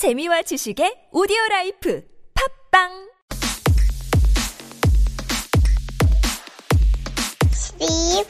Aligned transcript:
재미와 0.00 0.40
지식의 0.48 1.12
오디오 1.12 1.36
라이프 1.50 2.02
팟빵 2.32 2.88
Steve. 7.52 8.24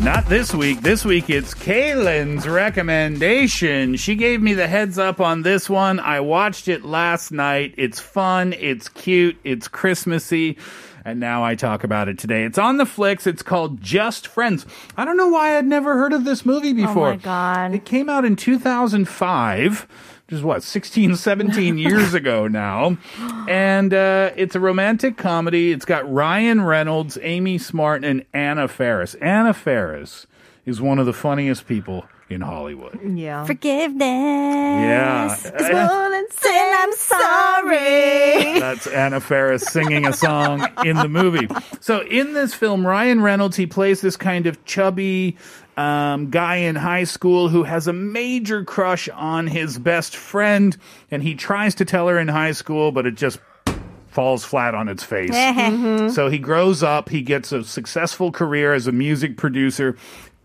Not 0.00 0.28
this 0.28 0.54
week. 0.54 0.82
This 0.82 1.04
week 1.04 1.28
it's 1.28 1.54
Kaylin's 1.54 2.46
recommendation. 2.46 3.96
She 3.96 4.14
gave 4.14 4.40
me 4.40 4.54
the 4.54 4.68
heads 4.68 4.96
up 4.96 5.20
on 5.20 5.42
this 5.42 5.68
one. 5.68 5.98
I 5.98 6.20
watched 6.20 6.68
it 6.68 6.84
last 6.84 7.32
night. 7.32 7.74
It's 7.76 7.98
fun, 7.98 8.52
it's 8.52 8.88
cute, 8.88 9.38
it's 9.42 9.66
Christmassy. 9.66 10.56
And 11.04 11.18
now 11.18 11.44
I 11.44 11.54
talk 11.54 11.84
about 11.84 12.08
it 12.08 12.18
today. 12.18 12.44
It's 12.44 12.58
on 12.58 12.76
the 12.76 12.86
flicks. 12.86 13.26
It's 13.26 13.42
called 13.42 13.80
Just 13.80 14.26
Friends. 14.26 14.66
I 14.96 15.04
don't 15.04 15.16
know 15.16 15.28
why 15.28 15.58
I'd 15.58 15.66
never 15.66 15.96
heard 15.96 16.12
of 16.12 16.24
this 16.24 16.46
movie 16.46 16.72
before. 16.72 17.08
Oh 17.08 17.10
my 17.12 17.16
God. 17.16 17.74
It 17.74 17.84
came 17.84 18.08
out 18.08 18.24
in 18.24 18.36
2005 18.36 19.88
which 20.26 20.38
is 20.38 20.44
what 20.44 20.62
16 20.62 21.16
17 21.16 21.76
years 21.78 22.14
ago 22.14 22.46
now 22.48 22.96
and 23.48 23.92
uh, 23.92 24.30
it's 24.36 24.54
a 24.54 24.60
romantic 24.60 25.16
comedy 25.16 25.72
it's 25.72 25.84
got 25.84 26.10
ryan 26.10 26.62
reynolds 26.62 27.18
amy 27.20 27.58
smart 27.58 28.04
and 28.04 28.24
anna 28.32 28.66
faris 28.68 29.14
anna 29.16 29.52
faris 29.52 30.26
is 30.64 30.80
one 30.80 30.98
of 30.98 31.06
the 31.06 31.12
funniest 31.12 31.66
people 31.66 32.06
in 32.32 32.40
hollywood 32.40 32.98
Yeah. 33.14 33.44
Forgiveness. 33.44 34.00
Yeah. 34.00 35.32
Is 35.34 35.42
one 35.52 36.14
and 36.14 36.28
saying 36.32 36.74
I'm 36.76 36.92
sorry. 36.92 38.60
That's 38.60 38.86
Anna 38.86 39.20
Faris 39.20 39.62
singing 39.64 40.06
a 40.06 40.12
song 40.12 40.66
in 40.84 40.96
the 40.96 41.08
movie. 41.08 41.48
So 41.80 42.00
in 42.02 42.32
this 42.34 42.54
film, 42.54 42.86
Ryan 42.86 43.20
Reynolds 43.22 43.56
he 43.56 43.66
plays 43.66 44.00
this 44.00 44.16
kind 44.16 44.46
of 44.46 44.64
chubby 44.64 45.36
um, 45.76 46.30
guy 46.30 46.56
in 46.56 46.76
high 46.76 47.04
school 47.04 47.48
who 47.48 47.62
has 47.64 47.86
a 47.86 47.92
major 47.92 48.64
crush 48.64 49.08
on 49.10 49.46
his 49.46 49.78
best 49.78 50.14
friend, 50.16 50.76
and 51.10 51.22
he 51.22 51.34
tries 51.34 51.74
to 51.76 51.84
tell 51.84 52.08
her 52.08 52.18
in 52.18 52.28
high 52.28 52.52
school, 52.52 52.92
but 52.92 53.06
it 53.06 53.14
just 53.14 53.38
falls 54.08 54.44
flat 54.44 54.74
on 54.74 54.88
its 54.88 55.02
face. 55.02 55.30
So 56.12 56.28
he 56.28 56.38
grows 56.38 56.82
up, 56.82 57.08
he 57.08 57.22
gets 57.22 57.52
a 57.52 57.64
successful 57.64 58.30
career 58.32 58.74
as 58.74 58.86
a 58.86 58.92
music 58.92 59.38
producer, 59.38 59.96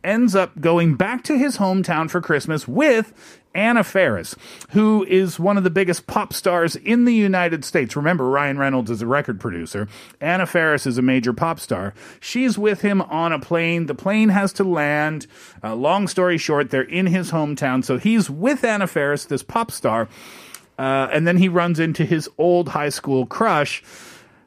ends 0.08 0.36
up 0.36 0.60
going 0.60 0.96
back 0.96 1.24
to 1.26 1.38
his 1.38 1.58
hometown 1.58 2.10
for 2.10 2.22
Christmas 2.22 2.68
with 2.68 3.14
Anna 3.54 3.84
Faris, 3.84 4.36
who 4.70 5.04
is 5.06 5.40
one 5.40 5.58
of 5.58 5.64
the 5.64 5.70
biggest 5.70 6.08
pop 6.08 6.32
stars 6.32 6.76
in 6.78 7.06
the 7.06 7.14
United 7.14 7.66
States. 7.66 7.96
Remember, 7.96 8.30
Ryan 8.30 8.58
Reynolds 8.58 8.90
is 8.90 9.02
a 9.02 9.08
record 9.08 9.40
producer. 9.40 9.88
Anna 10.22 10.46
Faris 10.46 10.86
is 10.86 10.98
a 10.98 11.02
major 11.02 11.34
pop 11.34 11.60
star. 11.60 11.94
She's 12.20 12.58
with 12.58 12.82
him 12.82 13.02
on 13.02 13.34
a 13.34 13.40
plane. 13.40 13.88
The 13.88 13.96
plane 13.96 14.30
has 14.30 14.54
to 14.54 14.64
land. 14.64 15.28
Uh, 15.64 15.76
long 15.76 16.08
story 16.08 16.38
short, 16.38 16.70
they're 16.70 16.84
in 16.84 17.08
his 17.08 17.32
hometown. 17.32 17.84
So 17.84 17.98
he's 17.98 18.30
with 18.30 18.64
Anna 18.64 18.88
Faris, 18.88 19.26
this 19.26 19.44
pop 19.44 19.72
star. 19.72 20.08
Uh, 20.80 21.10
and 21.12 21.28
then 21.28 21.38
he 21.38 21.50
runs 21.50 21.80
into 21.80 22.06
his 22.06 22.30
old 22.38 22.70
high 22.70 22.90
school 22.90 23.26
crush. 23.26 23.84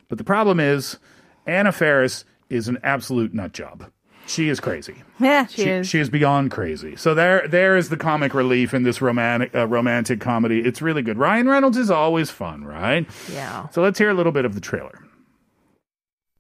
But 0.08 0.18
the 0.18 0.24
problem 0.24 0.60
is, 0.60 0.98
Anna 1.46 1.72
Faris 1.72 2.24
is 2.48 2.68
an 2.68 2.78
absolute 2.82 3.34
nut 3.34 3.52
job. 3.52 3.90
She 4.30 4.48
is 4.48 4.60
crazy. 4.60 5.02
Yeah, 5.18 5.46
she, 5.46 5.62
She, 5.64 5.68
is. 5.70 5.88
she 5.88 5.98
is 5.98 6.08
beyond 6.08 6.52
crazy. 6.52 6.94
So 6.94 7.14
there, 7.14 7.48
there 7.48 7.76
is 7.76 7.88
the 7.88 7.96
comic 7.96 8.32
relief 8.32 8.72
in 8.72 8.84
this 8.84 9.02
romantic, 9.02 9.52
uh, 9.56 9.66
romantic 9.66 10.20
comedy. 10.20 10.60
It's 10.60 10.80
really 10.80 11.02
good. 11.02 11.18
Ryan 11.18 11.48
Reynolds 11.48 11.76
is 11.76 11.90
always 11.90 12.30
fun, 12.30 12.62
right? 12.64 13.08
yeah. 13.32 13.68
So 13.70 13.82
let's 13.82 13.98
hear 13.98 14.08
a 14.08 14.14
little 14.14 14.30
bit 14.30 14.44
of 14.44 14.54
the 14.54 14.60
trailer. 14.60 15.04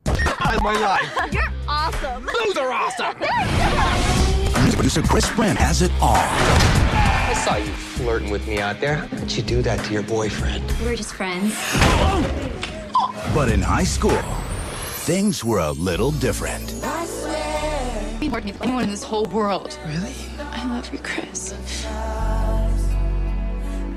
my 0.06 0.78
life. 0.78 1.32
You're 1.32 1.42
awesome. 1.66 2.26
Those 2.44 2.56
are 2.58 2.70
awesome. 2.70 3.16
Producer 4.74 5.02
Chris 5.02 5.28
Brand 5.34 5.58
has 5.58 5.82
it 5.82 5.90
all. 6.00 6.14
I 6.16 7.34
saw 7.44 7.56
you 7.56 7.72
flirting 7.72 8.30
with 8.30 8.46
me 8.46 8.60
out 8.60 8.78
there. 8.80 8.94
How 8.96 9.18
could 9.18 9.36
you 9.36 9.42
do 9.42 9.62
that 9.62 9.84
to 9.86 9.92
your 9.92 10.04
boyfriend? 10.04 10.62
We're 10.82 10.94
just 10.94 11.12
friends. 11.14 11.54
But 13.34 13.50
in 13.50 13.60
high 13.60 13.84
school, 13.84 14.22
things 15.06 15.44
were 15.44 15.58
a 15.58 15.72
little 15.72 16.12
different. 16.12 16.72
More 18.30 18.40
than 18.40 18.54
anyone 18.62 18.84
in 18.84 18.90
this 18.90 19.02
whole 19.02 19.26
world. 19.26 19.76
Really? 19.86 20.14
I 20.52 20.64
love 20.68 20.92
you, 20.92 21.00
Chris. 21.00 21.52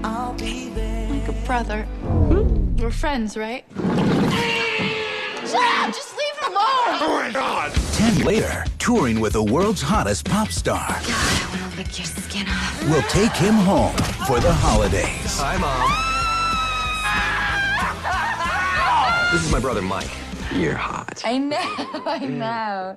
Like 0.02 1.28
a 1.28 1.46
brother. 1.46 1.84
Hmm? 1.84 2.76
We're 2.78 2.90
friends, 2.90 3.38
right? 3.38 3.64
Shut 3.76 5.56
up! 5.56 5.94
Just 5.94 6.18
leave 6.18 6.38
him 6.42 6.52
alone! 6.52 6.98
Oh 7.00 7.20
my 7.22 7.32
god. 7.32 7.72
Ten 7.94 8.24
later, 8.26 8.66
touring 8.80 9.20
with 9.20 9.34
the 9.34 9.44
world's 9.44 9.82
hottest 9.82 10.26
pop 10.26 10.50
star 10.50 10.88
God, 10.88 11.04
I 11.08 11.48
want 11.62 11.72
to 11.72 11.78
lick 11.78 11.98
your 12.00 12.08
skin 12.08 12.48
off. 12.50 12.84
We'll 12.90 13.04
take 13.04 13.34
him 13.34 13.54
home 13.54 13.96
for 14.26 14.40
the 14.40 14.52
holidays. 14.52 15.38
Hi, 15.40 15.58
Mom. 15.58 16.10
This 19.32 19.44
is 19.46 19.52
my 19.52 19.60
brother, 19.60 19.82
Mike. 19.82 20.12
You're 20.54 20.76
hot. 20.76 21.24
I 21.26 21.40
know, 21.40 21.58
I 22.06 22.20
know. 22.20 22.96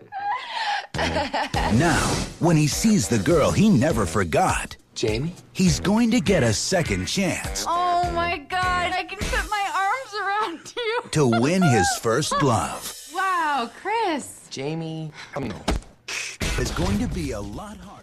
Now, 1.77 2.01
when 2.41 2.57
he 2.57 2.67
sees 2.67 3.09
the 3.09 3.19
girl 3.19 3.51
he 3.51 3.69
never 3.69 4.07
forgot, 4.07 4.77
Jamie? 4.95 5.35
he's 5.53 5.79
going 5.81 6.11
to 6.13 6.21
get 6.21 6.43
a 6.43 6.53
second 6.55 7.07
chance 7.07 7.65
Oh 7.69 8.11
my 8.13 8.39
god, 8.39 8.93
I 8.93 9.05
can 9.05 9.19
put 9.19 9.51
my 9.51 9.71
arms 9.75 10.57
around 10.57 10.73
you. 10.77 11.03
to 11.11 11.27
win 11.43 11.63
his 11.63 11.87
first 12.01 12.33
love. 12.43 12.97
Wow, 13.15 13.71
Chris. 13.83 14.47
Jamie? 14.51 15.13
No. 15.39 15.55
It's 16.59 16.71
going 16.71 16.99
to 17.01 17.09
be 17.09 17.33
a 17.33 17.41
lot 17.41 17.77
harder. 17.77 18.03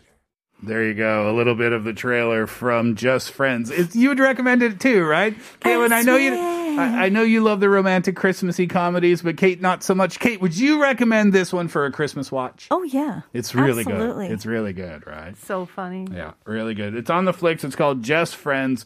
There 0.61 0.83
you 0.85 0.93
go. 0.93 1.29
A 1.29 1.33
little 1.35 1.55
bit 1.55 1.73
of 1.73 1.83
the 1.83 1.93
trailer 1.93 2.45
from 2.47 2.95
Just 2.95 3.31
Friends. 3.31 3.71
It's, 3.71 3.95
you 3.95 4.09
would 4.09 4.19
recommend 4.19 4.61
it 4.61 4.79
too, 4.79 5.03
right? 5.03 5.35
Kaylin, 5.61 5.91
I 5.91 6.03
know 6.03 6.15
you. 6.17 6.31
I, 6.79 7.05
I 7.05 7.09
know 7.09 7.23
you 7.23 7.41
love 7.41 7.59
the 7.59 7.69
romantic 7.69 8.15
Christmassy 8.15 8.67
comedies, 8.67 9.21
but 9.21 9.37
Kate, 9.37 9.61
not 9.61 9.83
so 9.83 9.95
much. 9.95 10.19
Kate, 10.19 10.41
would 10.41 10.57
you 10.57 10.81
recommend 10.81 11.33
this 11.33 11.51
one 11.53 11.67
for 11.67 11.85
a 11.85 11.91
Christmas 11.91 12.31
watch? 12.31 12.67
Oh 12.71 12.83
yeah. 12.83 13.21
It's 13.33 13.55
really 13.55 13.81
Absolutely. 13.81 14.27
good. 14.27 14.33
It's 14.33 14.45
really 14.45 14.73
good, 14.73 15.05
right? 15.07 15.37
so 15.37 15.65
funny. 15.65 16.07
Yeah, 16.11 16.33
really 16.45 16.73
good. 16.73 16.95
It's 16.95 17.09
on 17.09 17.25
the 17.25 17.33
flicks. 17.33 17.63
It's 17.63 17.75
called 17.75 18.03
Just 18.03 18.35
Friends. 18.35 18.85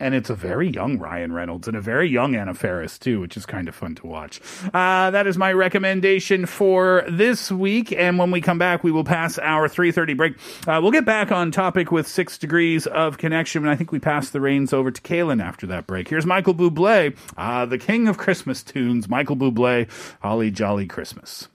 And 0.00 0.14
it's 0.14 0.30
a 0.30 0.34
very 0.34 0.68
young 0.68 0.98
Ryan 0.98 1.32
Reynolds 1.32 1.68
and 1.68 1.76
a 1.76 1.80
very 1.80 2.08
young 2.08 2.34
Anna 2.34 2.54
Faris, 2.54 2.98
too, 2.98 3.20
which 3.20 3.36
is 3.36 3.46
kind 3.46 3.68
of 3.68 3.74
fun 3.74 3.94
to 3.96 4.06
watch. 4.06 4.40
Uh, 4.72 5.10
that 5.10 5.26
is 5.26 5.36
my 5.36 5.52
recommendation 5.52 6.46
for 6.46 7.04
this 7.08 7.50
week. 7.50 7.92
And 7.92 8.18
when 8.18 8.30
we 8.30 8.40
come 8.40 8.58
back, 8.58 8.84
we 8.84 8.92
will 8.92 9.04
pass 9.04 9.38
our 9.38 9.68
3.30 9.68 10.16
break. 10.16 10.34
Uh, 10.66 10.80
we'll 10.82 10.90
get 10.92 11.04
back 11.04 11.32
on 11.32 11.50
topic 11.50 11.92
with 11.92 12.06
Six 12.06 12.38
Degrees 12.38 12.86
of 12.86 13.18
Connection. 13.18 13.62
And 13.62 13.70
I 13.70 13.76
think 13.76 13.92
we 13.92 13.98
pass 13.98 14.30
the 14.30 14.40
reins 14.40 14.72
over 14.72 14.90
to 14.90 15.00
Kaylin 15.02 15.42
after 15.42 15.66
that 15.68 15.86
break. 15.86 16.08
Here's 16.08 16.26
Michael 16.26 16.54
Bublé, 16.54 17.16
uh, 17.36 17.66
the 17.66 17.78
king 17.78 18.08
of 18.08 18.18
Christmas 18.18 18.62
tunes. 18.62 19.08
Michael 19.08 19.36
Bublé, 19.36 19.88
Holly 20.20 20.50
Jolly 20.50 20.86
Christmas. 20.86 21.48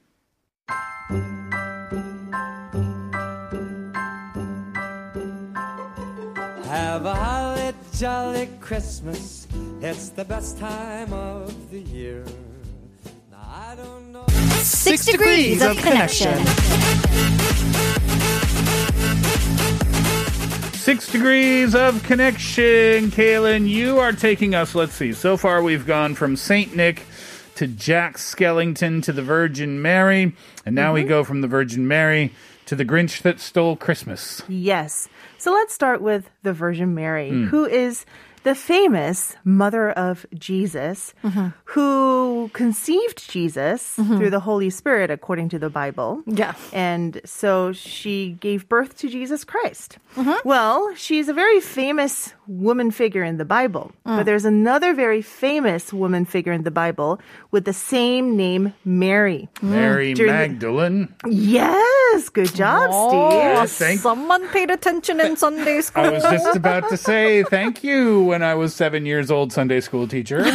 Have 6.65 7.05
a 7.05 7.38
jolly 7.99 8.47
Christmas. 8.61 9.45
It's 9.81 10.07
the 10.09 10.23
best 10.23 10.57
time 10.57 11.11
of 11.11 11.69
the 11.69 11.81
year. 11.81 12.23
Now 13.29 13.39
I 13.43 13.75
don't 13.75 14.13
know. 14.13 14.25
Six 14.61 15.05
degrees 15.05 15.61
of 15.61 15.75
connection. 15.75 16.33
Six 20.75 21.11
degrees 21.11 21.75
of 21.75 22.01
connection. 22.03 23.11
Kaylin, 23.11 23.67
you 23.67 23.99
are 23.99 24.13
taking 24.13 24.55
us, 24.55 24.75
let's 24.75 24.93
see, 24.93 25.11
so 25.11 25.35
far 25.35 25.61
we've 25.61 25.85
gone 25.85 26.15
from 26.15 26.37
St. 26.37 26.73
Nick 26.73 27.03
to 27.55 27.67
Jack 27.67 28.15
Skellington 28.15 29.03
to 29.03 29.11
the 29.11 29.21
Virgin 29.21 29.81
Mary, 29.81 30.33
and 30.65 30.73
now 30.73 30.93
we 30.93 31.01
mm-hmm. 31.01 31.09
go 31.09 31.23
from 31.25 31.41
the 31.41 31.49
Virgin 31.49 31.85
Mary 31.89 32.31
to 32.69 32.75
the 32.75 32.85
Grinch 32.85 33.23
that 33.23 33.39
stole 33.39 33.75
Christmas. 33.75 34.43
Yes. 34.47 35.09
So 35.39 35.51
let's 35.51 35.73
start 35.73 36.01
with 36.01 36.29
the 36.43 36.53
Virgin 36.53 36.93
Mary, 36.93 37.29
Hmm. 37.29 37.45
who 37.45 37.65
is 37.65 38.05
the 38.43 38.55
famous 38.55 39.35
mother 39.43 39.91
of 39.91 40.25
Jesus, 40.33 41.13
mm-hmm. 41.23 41.47
who 41.65 42.49
conceived 42.53 43.29
Jesus 43.29 43.97
mm-hmm. 43.97 44.17
through 44.17 44.29
the 44.29 44.39
Holy 44.39 44.69
Spirit, 44.69 45.11
according 45.11 45.49
to 45.49 45.59
the 45.59 45.69
Bible. 45.69 46.23
Yeah. 46.25 46.53
And 46.71 47.19
so 47.25 47.73
she 47.73 48.37
gave 48.39 48.69
birth 48.69 48.97
to 48.99 49.09
Jesus 49.09 49.43
Christ. 49.43 49.97
Mm-hmm. 50.15 50.47
Well, 50.47 50.95
she's 50.95 51.27
a 51.27 51.33
very 51.33 51.59
famous 51.59 52.33
woman 52.47 52.91
figure 52.91 53.23
in 53.23 53.37
the 53.37 53.45
Bible, 53.45 53.91
but 54.03 54.23
mm. 54.23 54.25
there's 54.25 54.45
another 54.45 54.93
very 54.93 55.21
famous 55.21 55.91
woman 55.91 56.25
figure 56.25 56.53
in 56.53 56.63
the 56.63 56.71
Bible 56.71 57.19
with 57.51 57.65
the 57.65 57.73
same 57.73 58.37
name, 58.37 58.73
Mary. 58.85 59.49
Mary 59.61 60.13
mm. 60.13 60.15
During 60.15 60.31
the- 60.31 60.47
Magdalene. 60.47 61.15
Yes. 61.27 62.08
Yes, 62.11 62.29
good 62.29 62.53
job, 62.55 62.89
Oh, 62.91 63.65
Steve. 63.65 63.87
thank- 63.87 63.99
someone 64.01 64.47
paid 64.49 64.71
attention 64.71 65.19
in 65.19 65.35
Sunday 65.37 65.81
school. 65.81 66.05
I 66.05 66.09
was 66.09 66.23
just 66.23 66.55
about 66.55 66.89
to 66.89 66.97
say 66.97 67.43
thank 67.43 67.83
you 67.83 68.23
when 68.23 68.41
I 68.41 68.55
was 68.55 68.73
seven 68.73 69.05
years 69.05 69.29
old 69.29 69.51
Sunday 69.53 69.79
school 69.81 70.07
teacher. 70.07 70.43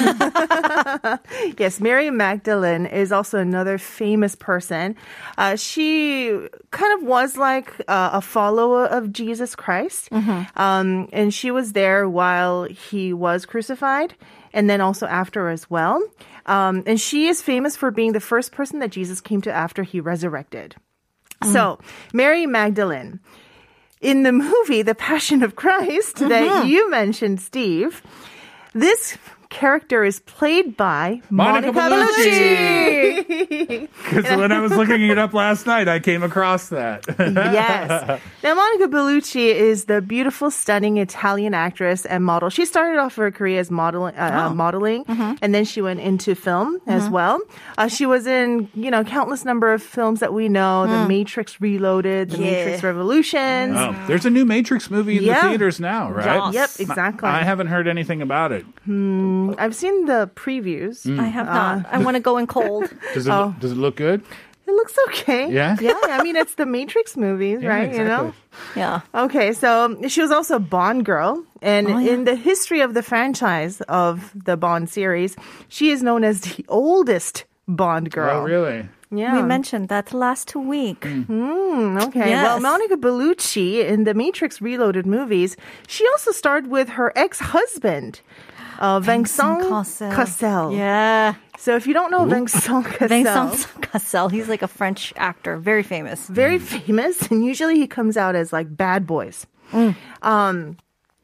Yes, 1.58 1.80
Mary 1.80 2.10
Magdalene 2.10 2.86
is 2.86 3.12
also 3.12 3.38
another 3.38 3.78
famous 3.78 4.34
person. 4.34 4.96
Uh, 5.38 5.56
she 5.56 6.28
kind 6.70 7.00
of 7.00 7.06
was 7.06 7.36
like 7.36 7.70
uh, 7.88 8.10
a 8.14 8.20
follower 8.20 8.86
of 8.86 9.12
Jesus 9.12 9.54
Christ. 9.54 10.08
Um, 10.56 11.08
and 11.12 11.32
she 11.32 11.50
was 11.50 11.72
there 11.72 12.08
while 12.08 12.64
he 12.64 13.12
was 13.12 13.46
crucified 13.46 14.14
and 14.52 14.68
then 14.70 14.80
also 14.80 15.06
after 15.06 15.48
as 15.48 15.68
well. 15.70 16.02
Um, 16.46 16.82
and 16.86 17.00
she 17.00 17.26
is 17.28 17.40
famous 17.42 17.76
for 17.76 17.90
being 17.90 18.12
the 18.12 18.20
first 18.20 18.52
person 18.52 18.78
that 18.80 18.90
Jesus 18.90 19.20
came 19.20 19.40
to 19.42 19.52
after 19.52 19.82
he 19.82 20.00
resurrected. 20.00 20.76
Mm-hmm. 21.44 21.52
So, 21.52 21.78
Mary 22.12 22.46
Magdalene. 22.46 23.20
In 24.00 24.22
the 24.22 24.32
movie 24.32 24.82
The 24.82 24.94
Passion 24.94 25.42
of 25.42 25.56
Christ 25.56 26.16
that 26.16 26.28
mm-hmm. 26.30 26.68
you 26.68 26.90
mentioned, 26.90 27.40
Steve, 27.40 28.02
this 28.74 29.16
character 29.58 30.02
is 30.04 30.18
played 30.20 30.76
by 30.76 31.22
Monica 31.30 31.70
Monica, 31.72 31.78
Bellucci. 31.78 33.24
Bellucci. 33.26 33.88
Because 34.04 34.36
when 34.36 34.52
I 34.52 34.60
was 34.60 34.70
looking 34.72 35.00
it 35.08 35.16
up 35.16 35.32
last 35.32 35.66
night, 35.66 35.88
I 35.88 35.98
came 35.98 36.22
across 36.22 36.68
that. 36.68 37.04
yes. 37.18 38.20
Now, 38.44 38.54
Monica 38.54 38.88
Bellucci 38.88 39.46
is 39.54 39.86
the 39.86 40.02
beautiful, 40.02 40.50
stunning 40.50 40.98
Italian 40.98 41.54
actress 41.54 42.04
and 42.04 42.22
model. 42.22 42.50
She 42.50 42.66
started 42.66 42.98
off 42.98 43.14
her 43.16 43.30
career 43.30 43.58
as 43.60 43.70
modeling, 43.70 44.14
uh, 44.16 44.48
uh, 44.50 44.54
modeling, 44.54 45.04
and 45.40 45.54
then 45.54 45.64
she 45.64 45.80
went 45.80 46.00
into 46.00 46.34
film 46.34 46.78
as 46.86 47.08
well. 47.08 47.40
Uh, 47.78 47.88
she 47.88 48.04
was 48.04 48.26
in, 48.26 48.68
you 48.74 48.90
know, 48.90 49.02
countless 49.04 49.44
number 49.46 49.72
of 49.72 49.82
films 49.82 50.20
that 50.20 50.34
we 50.34 50.50
know: 50.50 50.86
The 50.86 51.08
Matrix 51.08 51.58
Reloaded, 51.60 52.30
The 52.30 52.38
Yeah. 52.38 52.50
Matrix 52.50 52.82
Revolutions. 52.82 53.76
Oh, 53.78 53.96
there's 54.06 54.26
a 54.26 54.30
new 54.30 54.44
Matrix 54.44 54.90
movie 54.90 55.16
in 55.16 55.22
Yeah. 55.24 55.40
the 55.40 55.48
theaters 55.48 55.80
now, 55.80 56.10
right? 56.10 56.52
Yep, 56.52 56.70
exactly. 56.80 57.28
I 57.30 57.42
haven't 57.44 57.68
heard 57.68 57.88
anything 57.88 58.20
about 58.20 58.52
it. 58.52 58.66
Um, 59.50 59.56
I've 59.58 59.74
seen 59.74 60.06
the 60.06 60.30
previews. 60.34 61.04
Mm. 61.06 61.20
I 61.20 61.26
have 61.26 61.48
uh, 61.48 61.52
not. 61.54 61.86
I 61.90 61.98
want 61.98 62.16
to 62.16 62.20
go 62.20 62.38
in 62.38 62.46
cold. 62.46 62.88
Does 63.14 63.26
it 63.26 63.30
Oh. 63.32 63.54
does 63.60 63.72
it 63.72 63.76
look 63.78 63.96
good? 63.96 64.22
It 64.66 64.70
looks 64.70 64.96
okay. 65.08 65.52
Yeah? 65.52 65.76
Yeah. 65.80 65.92
I 66.04 66.22
mean, 66.22 66.36
it's 66.36 66.54
the 66.54 66.64
Matrix 66.64 67.16
movies, 67.16 67.60
Yeah, 67.62 67.68
right? 67.68 67.92
You 67.92 68.04
know. 68.04 68.32
exactly. 68.32 68.80
Yeah. 68.80 69.00
Okay, 69.14 69.52
so 69.52 69.98
she 70.08 70.22
was 70.22 70.30
also 70.30 70.56
a 70.56 70.60
Bond 70.60 71.04
girl, 71.04 71.44
and 71.60 71.86
Oh, 71.86 71.98
yeah. 71.98 72.12
in 72.12 72.24
the 72.24 72.34
history 72.34 72.80
of 72.80 72.94
the 72.94 73.02
franchise 73.02 73.82
of 73.82 74.32
the 74.34 74.56
Bond 74.56 74.88
series, 74.88 75.36
she 75.68 75.90
is 75.90 76.02
known 76.02 76.24
as 76.24 76.40
the 76.40 76.64
oldest 76.68 77.44
Bond 77.68 78.08
oh, 78.08 78.14
girl. 78.14 78.40
Oh, 78.40 78.44
really? 78.44 78.88
Yeah. 79.10 79.36
We 79.36 79.42
mentioned 79.42 79.88
that 79.90 80.12
last 80.12 80.56
week. 80.56 81.00
Mm, 81.02 81.26
mm 81.26 82.06
okay. 82.08 82.32
Well, 82.32 82.60
Monica 82.60 82.96
Bellucci 82.96 83.84
in 83.86 84.04
the 84.04 84.14
Matrix 84.14 84.60
Reloaded 84.60 85.06
movies, 85.06 85.56
she 85.86 86.06
also 86.08 86.32
starred 86.32 86.66
with 86.66 86.88
her 86.90 87.12
ex-husband, 87.14 88.20
uh, 88.78 89.00
Vincent 89.00 89.60
Cassel. 89.68 90.10
Cassel. 90.10 90.72
Yeah. 90.74 91.34
So 91.58 91.76
if 91.76 91.86
you 91.86 91.94
don't 91.94 92.10
know 92.10 92.24
Vincent 92.24 92.86
Cassel, 92.86 93.08
Vincent 93.08 93.82
Cassel. 93.82 94.28
He's 94.28 94.48
like 94.48 94.62
a 94.62 94.68
French 94.68 95.12
actor, 95.16 95.56
very 95.56 95.82
famous. 95.82 96.26
very 96.28 96.58
famous, 96.58 97.22
and 97.30 97.44
usually 97.44 97.76
he 97.76 97.86
comes 97.86 98.16
out 98.16 98.34
as 98.34 98.52
like 98.52 98.76
bad 98.76 99.06
boys. 99.06 99.46
Um, 100.22 100.76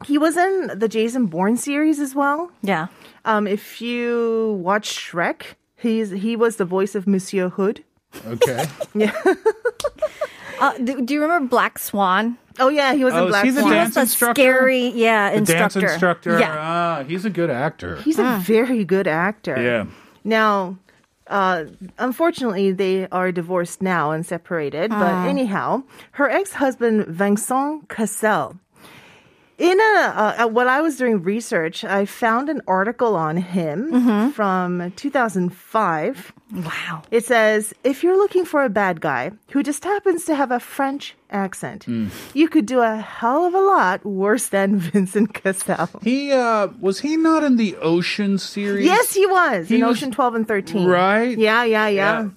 he 0.04 0.18
was 0.18 0.36
in 0.36 0.78
the 0.78 0.88
Jason 0.88 1.26
Bourne 1.26 1.56
series 1.56 2.00
as 2.00 2.14
well. 2.14 2.50
Yeah. 2.62 2.86
Um, 3.24 3.46
if 3.46 3.80
you 3.80 4.58
watch 4.62 4.88
Shrek, 4.96 5.42
he's 5.76 6.10
he 6.10 6.36
was 6.36 6.56
the 6.56 6.64
voice 6.64 6.94
of 6.94 7.06
Monsieur 7.06 7.48
Hood. 7.50 7.84
Okay. 8.26 8.64
Uh, 10.60 10.76
do, 10.78 11.00
do 11.02 11.14
you 11.14 11.22
remember 11.22 11.48
Black 11.48 11.78
Swan? 11.78 12.36
Oh 12.58 12.68
yeah, 12.68 12.92
he 12.94 13.04
was 13.04 13.14
Oh, 13.14 13.18
in 13.18 13.24
is 13.24 13.30
Black 13.30 13.44
he 13.44 13.50
the 13.50 13.60
Swan. 13.60 13.72
dance 13.72 13.96
a 13.96 14.00
instructor? 14.02 14.40
scary, 14.42 14.88
yeah, 14.88 15.30
the 15.30 15.36
instructor. 15.38 15.80
dance 15.80 15.92
instructor. 15.92 16.38
Yeah. 16.38 16.56
Ah, 16.58 17.04
he's 17.06 17.24
a 17.24 17.30
good 17.30 17.48
actor. 17.50 17.96
He's 17.96 18.18
a 18.18 18.38
very 18.44 18.84
good 18.84 19.06
actor. 19.08 19.56
yeah. 19.60 19.86
Now, 20.22 20.76
uh, 21.28 21.64
unfortunately, 21.98 22.72
they 22.72 23.08
are 23.10 23.32
divorced 23.32 23.80
now 23.80 24.10
and 24.10 24.26
separated. 24.26 24.90
But 24.90 25.26
anyhow, 25.26 25.84
her 26.12 26.28
ex-husband 26.28 27.06
Vincent 27.06 27.88
Cassel. 27.88 28.56
In 29.56 29.78
a 29.78 29.82
uh, 30.16 30.34
uh, 30.44 30.48
while 30.48 30.68
I 30.68 30.80
was 30.80 30.96
doing 30.96 31.22
research, 31.22 31.84
I 31.84 32.04
found 32.04 32.48
an 32.48 32.60
article 32.66 33.14
on 33.14 33.36
him 33.38 34.32
from 34.32 34.90
2005. 34.96 36.32
Wow. 36.52 37.02
It 37.10 37.24
says, 37.24 37.72
if 37.84 38.02
you're 38.02 38.16
looking 38.16 38.44
for 38.44 38.64
a 38.64 38.68
bad 38.68 39.00
guy 39.00 39.32
who 39.52 39.62
just 39.62 39.84
happens 39.84 40.24
to 40.24 40.34
have 40.34 40.50
a 40.50 40.58
French 40.60 41.14
accent, 41.30 41.86
you 42.34 42.48
could 42.48 42.66
do 42.66 42.80
a 42.80 42.96
hell 42.96 43.44
of 43.46 43.54
a 43.54 43.60
lot 43.60 44.04
worse 44.04 44.48
than 44.48 44.78
Vincent 44.90 45.32
Cassel. 45.34 45.88
He 46.02 46.32
uh 46.32 46.68
was 46.80 47.00
he 47.00 47.16
not 47.16 47.42
in 47.44 47.56
the 47.56 47.76
Ocean 47.76 48.36
series? 48.38 48.84
Yes, 48.84 49.14
he 49.14 49.26
was 49.26 49.68
He 49.68 49.76
in 49.76 49.86
was- 49.86 49.96
Ocean 49.98 50.10
12 50.10 50.34
and 50.34 50.48
13. 50.48 50.86
Right? 50.86 51.38
Yeah, 51.38 51.62
yeah, 51.64 51.86
yeah. 51.88 52.28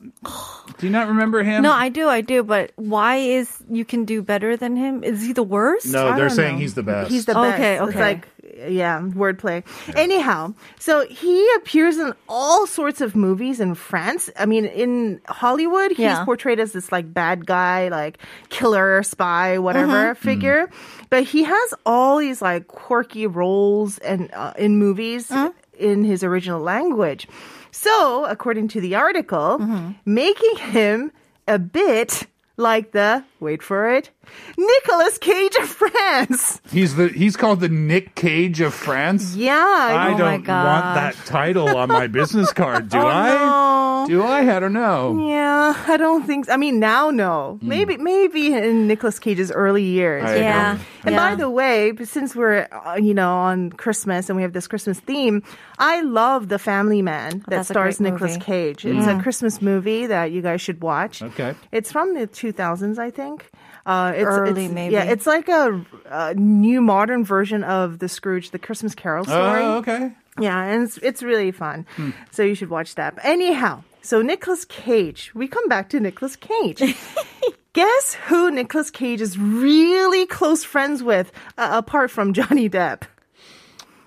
Do 0.77 0.85
you 0.87 0.91
not 0.91 1.07
remember 1.07 1.43
him? 1.43 1.63
No, 1.63 1.71
I 1.71 1.89
do, 1.89 2.07
I 2.07 2.21
do. 2.21 2.43
But 2.43 2.71
why 2.75 3.15
is 3.17 3.63
you 3.69 3.85
can 3.85 4.05
do 4.05 4.21
better 4.21 4.55
than 4.57 4.75
him? 4.75 5.03
Is 5.03 5.21
he 5.25 5.33
the 5.33 5.43
worst? 5.43 5.87
No, 5.87 6.07
I 6.09 6.15
they're 6.17 6.29
saying 6.29 6.55
know. 6.55 6.61
he's 6.61 6.73
the 6.75 6.83
best. 6.83 7.09
He's 7.11 7.25
the 7.25 7.33
best. 7.33 7.55
Okay, 7.55 7.73
It's 7.75 7.83
okay. 7.89 7.99
like, 7.99 8.27
yeah, 8.67 9.01
wordplay. 9.01 9.63
Anyhow, 9.95 10.53
so 10.79 11.05
he 11.07 11.47
appears 11.57 11.97
in 11.97 12.13
all 12.29 12.65
sorts 12.67 13.01
of 13.01 13.15
movies 13.15 13.59
in 13.59 13.75
France. 13.75 14.29
I 14.37 14.45
mean, 14.45 14.65
in 14.65 15.21
Hollywood, 15.27 15.91
he's 15.91 15.99
Yeah. 15.99 16.25
portrayed 16.25 16.59
as 16.59 16.71
this 16.73 16.91
like 16.91 17.13
bad 17.13 17.45
guy, 17.45 17.89
like 17.89 18.17
killer, 18.49 19.03
spy, 19.03 19.57
whatever 19.59 20.13
Mm-hmm. 20.13 20.23
figure. 20.23 20.69
But 21.09 21.23
he 21.23 21.43
has 21.43 21.73
all 21.85 22.17
these 22.17 22.41
like 22.41 22.67
quirky 22.67 23.27
roles 23.27 23.97
and 23.99 24.29
uh, 24.33 24.53
in 24.57 24.77
movies 24.77 25.27
Mm-hmm. 25.29 25.51
in 25.77 26.03
his 26.03 26.23
original 26.23 26.61
language. 26.61 27.27
So, 27.71 28.25
according 28.25 28.67
to 28.69 28.81
the 28.81 28.95
article, 28.95 29.57
Mm-hmm. 29.59 29.91
making 30.05 30.55
him 30.57 31.11
a 31.47 31.57
bit 31.59 32.27
like 32.57 32.91
the 32.91 33.23
wait 33.39 33.63
for 33.63 33.89
it, 33.89 34.09
Nicolas 34.57 35.17
Cage 35.17 35.55
of 35.55 35.67
France. 35.67 36.61
He's 36.71 36.95
the 36.95 37.07
he's 37.09 37.35
called 37.35 37.59
the 37.59 37.69
Nick 37.69 38.15
Cage 38.15 38.61
of 38.61 38.73
France. 38.73 39.35
Yeah. 39.35 39.55
I 39.57 40.13
Oh 40.13 40.17
don't 40.17 40.47
want 40.47 40.95
that 40.95 41.15
title 41.25 41.75
on 41.75 41.89
my 41.89 42.07
business 42.07 42.53
card, 42.53 42.89
do 42.89 42.97
Oh, 43.01 43.07
I? 43.07 43.29
no. 43.29 43.92
Do 44.07 44.23
I? 44.23 44.55
I 44.55 44.59
don't 44.59 44.73
know. 44.73 45.27
Yeah, 45.27 45.73
I 45.87 45.97
don't 45.97 46.25
think. 46.25 46.49
I 46.49 46.57
mean, 46.57 46.79
now 46.79 47.09
no. 47.09 47.59
Maybe, 47.61 47.97
maybe 47.97 48.53
in 48.53 48.87
Nicolas 48.87 49.19
Cage's 49.19 49.51
early 49.51 49.83
years. 49.83 50.23
I 50.23 50.35
you 50.35 50.41
know? 50.41 50.45
Yeah. 50.47 50.77
And 51.05 51.15
by 51.15 51.35
the 51.35 51.49
way, 51.49 51.93
since 52.03 52.35
we're 52.35 52.67
uh, 52.71 52.95
you 53.01 53.13
know 53.13 53.33
on 53.35 53.71
Christmas 53.71 54.29
and 54.29 54.35
we 54.37 54.41
have 54.43 54.53
this 54.53 54.67
Christmas 54.67 54.99
theme, 54.99 55.43
I 55.79 56.01
love 56.01 56.49
The 56.49 56.59
Family 56.59 57.01
Man 57.01 57.39
that 57.39 57.49
that's 57.49 57.69
a 57.69 57.73
stars 57.73 57.97
great 57.97 58.11
Nicolas 58.11 58.33
movie. 58.33 58.45
Cage. 58.45 58.85
It's 58.85 59.07
a 59.07 59.19
Christmas 59.21 59.61
movie 59.61 60.07
that 60.07 60.31
you 60.31 60.41
guys 60.41 60.61
should 60.61 60.81
watch. 60.81 61.21
Okay. 61.21 61.55
It's 61.71 61.91
from 61.91 62.13
the 62.13 62.27
2000s, 62.27 62.97
I 62.99 63.09
think. 63.09 63.49
Uh, 63.85 64.13
it's, 64.15 64.23
Early, 64.25 64.51
it's- 64.63 64.71
maybe. 64.73 64.93
Yeah, 64.93 65.03
it's 65.03 65.27
like 65.27 65.49
a, 65.49 65.85
a 66.09 66.33
new 66.35 66.79
modern 66.79 67.25
version 67.25 67.65
of 67.65 67.99
the 67.99 68.07
Scrooge, 68.07 68.51
the 68.51 68.59
Christmas 68.59 68.95
Carol 68.95 69.25
story. 69.25 69.61
Oh, 69.61 69.77
okay. 69.79 70.13
Yeah, 70.39 70.57
and 70.63 70.83
it's, 70.83 70.97
it's 70.99 71.21
really 71.21 71.51
fun. 71.51 71.85
So 72.31 72.43
you 72.43 72.55
should 72.55 72.69
watch 72.69 72.95
that. 72.95 73.15
But 73.15 73.25
anyhow, 73.25 73.83
so 74.03 74.21
Nicolas 74.21 74.65
Cage. 74.65 75.31
We 75.33 75.47
come 75.47 75.67
back 75.67 75.89
to 75.89 75.99
Nicolas 75.99 76.35
Cage. 76.35 76.95
Guess 77.73 78.13
who 78.27 78.51
Nicolas 78.51 78.91
Cage 78.91 79.19
is 79.19 79.37
really 79.37 80.27
close 80.27 80.63
friends 80.63 81.01
with, 81.01 81.31
uh, 81.57 81.69
apart 81.71 82.11
from 82.11 82.33
Johnny 82.33 82.69
Depp? 82.69 83.03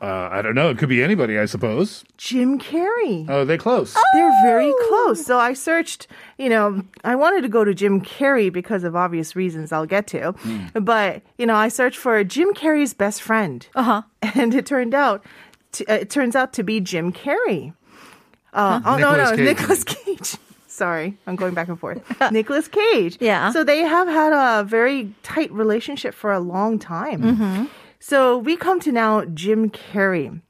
Uh, 0.00 0.28
I 0.30 0.42
don't 0.42 0.54
know. 0.54 0.68
It 0.68 0.78
could 0.78 0.90
be 0.90 1.02
anybody, 1.02 1.38
I 1.38 1.46
suppose. 1.46 2.04
Jim 2.18 2.58
Carrey. 2.60 3.28
Oh, 3.28 3.44
they're 3.44 3.56
close. 3.56 3.96
They're 4.12 4.42
very 4.44 4.72
close. 4.88 5.24
So 5.24 5.38
I 5.38 5.54
searched, 5.54 6.06
you 6.38 6.50
know, 6.50 6.82
I 7.02 7.16
wanted 7.16 7.40
to 7.42 7.48
go 7.48 7.64
to 7.64 7.74
Jim 7.74 8.02
Carrey 8.02 8.52
because 8.52 8.84
of 8.84 8.94
obvious 8.94 9.34
reasons 9.34 9.72
I'll 9.72 9.86
get 9.86 10.06
to. 10.08 10.34
But, 10.74 11.22
you 11.38 11.46
know, 11.46 11.56
I 11.56 11.68
searched 11.68 11.96
for 11.96 12.22
Jim 12.24 12.52
Carrey's 12.52 12.92
best 12.94 13.22
friend. 13.22 13.66
Uh-huh. 13.74 14.02
And 14.34 14.54
it 14.54 14.66
turned 14.66 14.92
out, 14.94 15.24
to, 15.72 15.86
uh, 15.86 15.94
it 15.94 16.10
turns 16.10 16.36
out 16.36 16.52
to 16.54 16.62
be 16.62 16.78
Jim 16.78 17.10
Carrey. 17.12 17.72
Uh, 18.56 18.80
Oh, 18.84 18.96
no, 18.96 19.12
Nicolas 19.12 19.30
no, 19.30 19.36
Cage. 19.36 19.46
Nicolas 19.46 19.84
Cage. 19.84 20.36
Sorry, 20.66 21.16
I'm 21.26 21.36
going 21.36 21.54
back 21.54 21.68
and 21.68 21.78
forth. 21.78 22.02
Nicolas 22.32 22.68
Cage. 22.68 23.16
Yeah. 23.20 23.50
So 23.52 23.62
they 23.64 23.80
have 23.80 24.08
had 24.08 24.32
a 24.32 24.64
very 24.64 25.14
tight 25.22 25.50
relationship 25.52 26.12
for 26.14 26.32
a 26.32 26.40
long 26.40 26.78
time. 26.78 27.70
So 28.00 28.36
we 28.38 28.56
come 28.56 28.80
to 28.80 28.92
now 28.92 29.24
Jim 29.26 29.70
Carrey. 29.70 30.40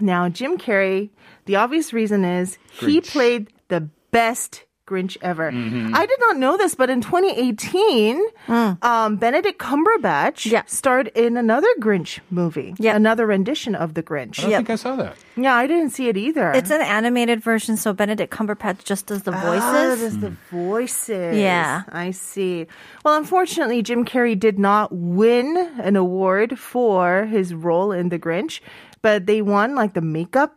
Now, 0.00 0.28
Jim 0.28 0.58
Carrey, 0.58 1.10
the 1.46 1.56
obvious 1.56 1.92
reason 1.92 2.24
is 2.24 2.58
he 2.80 3.00
played 3.00 3.52
the 3.68 3.88
best 4.10 4.64
Grinch 4.86 5.16
ever. 5.22 5.50
Mm-hmm. 5.52 5.94
I 5.94 6.06
did 6.06 6.18
not 6.20 6.36
know 6.36 6.56
this, 6.56 6.74
but 6.74 6.90
in 6.90 7.00
2018, 7.00 8.20
um, 8.48 9.16
Benedict 9.16 9.58
Cumberbatch 9.60 10.50
Yeah. 10.50 10.62
starred 10.66 11.08
in 11.14 11.36
another 11.36 11.68
Grinch 11.80 12.18
movie. 12.30 12.74
Yeah. 12.78 12.96
Another 12.96 13.26
rendition 13.26 13.74
of 13.74 13.94
The 13.94 14.02
Grinch. 14.02 14.40
I 14.40 14.42
don't 14.42 14.50
think 14.52 14.70
I 14.70 14.74
saw 14.74 14.96
that. 14.96 15.16
Yeah, 15.36 15.54
I 15.54 15.66
didn't 15.66 15.90
see 15.90 16.08
it 16.08 16.16
either. 16.16 16.52
It's 16.52 16.70
an 16.70 16.82
animated 16.82 17.40
version, 17.40 17.76
so 17.76 17.92
Benedict 17.92 18.32
Cumberbatch 18.34 18.84
just 18.84 19.06
does 19.06 19.22
the 19.22 19.32
Ah, 19.32 19.40
voices. 19.40 20.00
there's 20.00 20.18
the 20.18 20.36
voices. 20.50 21.36
Yeah. 21.38 21.82
I 21.90 22.10
see. 22.10 22.66
Well, 23.04 23.16
unfortunately, 23.16 23.82
Jim 23.82 24.04
Carrey 24.04 24.38
did 24.38 24.58
not 24.58 24.92
win 24.92 25.56
an 25.80 25.96
award 25.96 26.58
for 26.58 27.24
his 27.26 27.54
role 27.54 27.92
in 27.92 28.08
The 28.08 28.18
Grinch, 28.18 28.60
but 29.00 29.26
they 29.26 29.42
won 29.42 29.74
like 29.74 29.94
the 29.94 30.00
makeup 30.02 30.56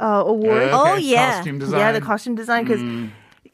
uh, 0.00 0.24
award. 0.26 0.68
Oh, 0.72 0.96
yeah. 0.96 1.36
Costume 1.36 1.58
design. 1.58 1.80
Yeah, 1.80 1.92
the 1.92 2.00
costume 2.00 2.34
design 2.34 2.64
because 2.64 2.82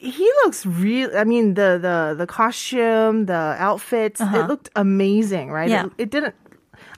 he 0.03 0.25
looks 0.43 0.65
real. 0.65 1.15
I 1.15 1.23
mean, 1.23 1.53
the 1.53 1.79
the 1.81 2.15
the 2.17 2.27
costume, 2.27 3.25
the 3.25 3.55
outfits, 3.57 4.19
it 4.19 4.25
uh-huh. 4.25 4.47
looked 4.47 4.69
amazing, 4.75 5.49
right? 5.49 5.69
Yeah. 5.69 5.85
It, 5.85 5.91
it 5.97 6.09
didn't. 6.11 6.35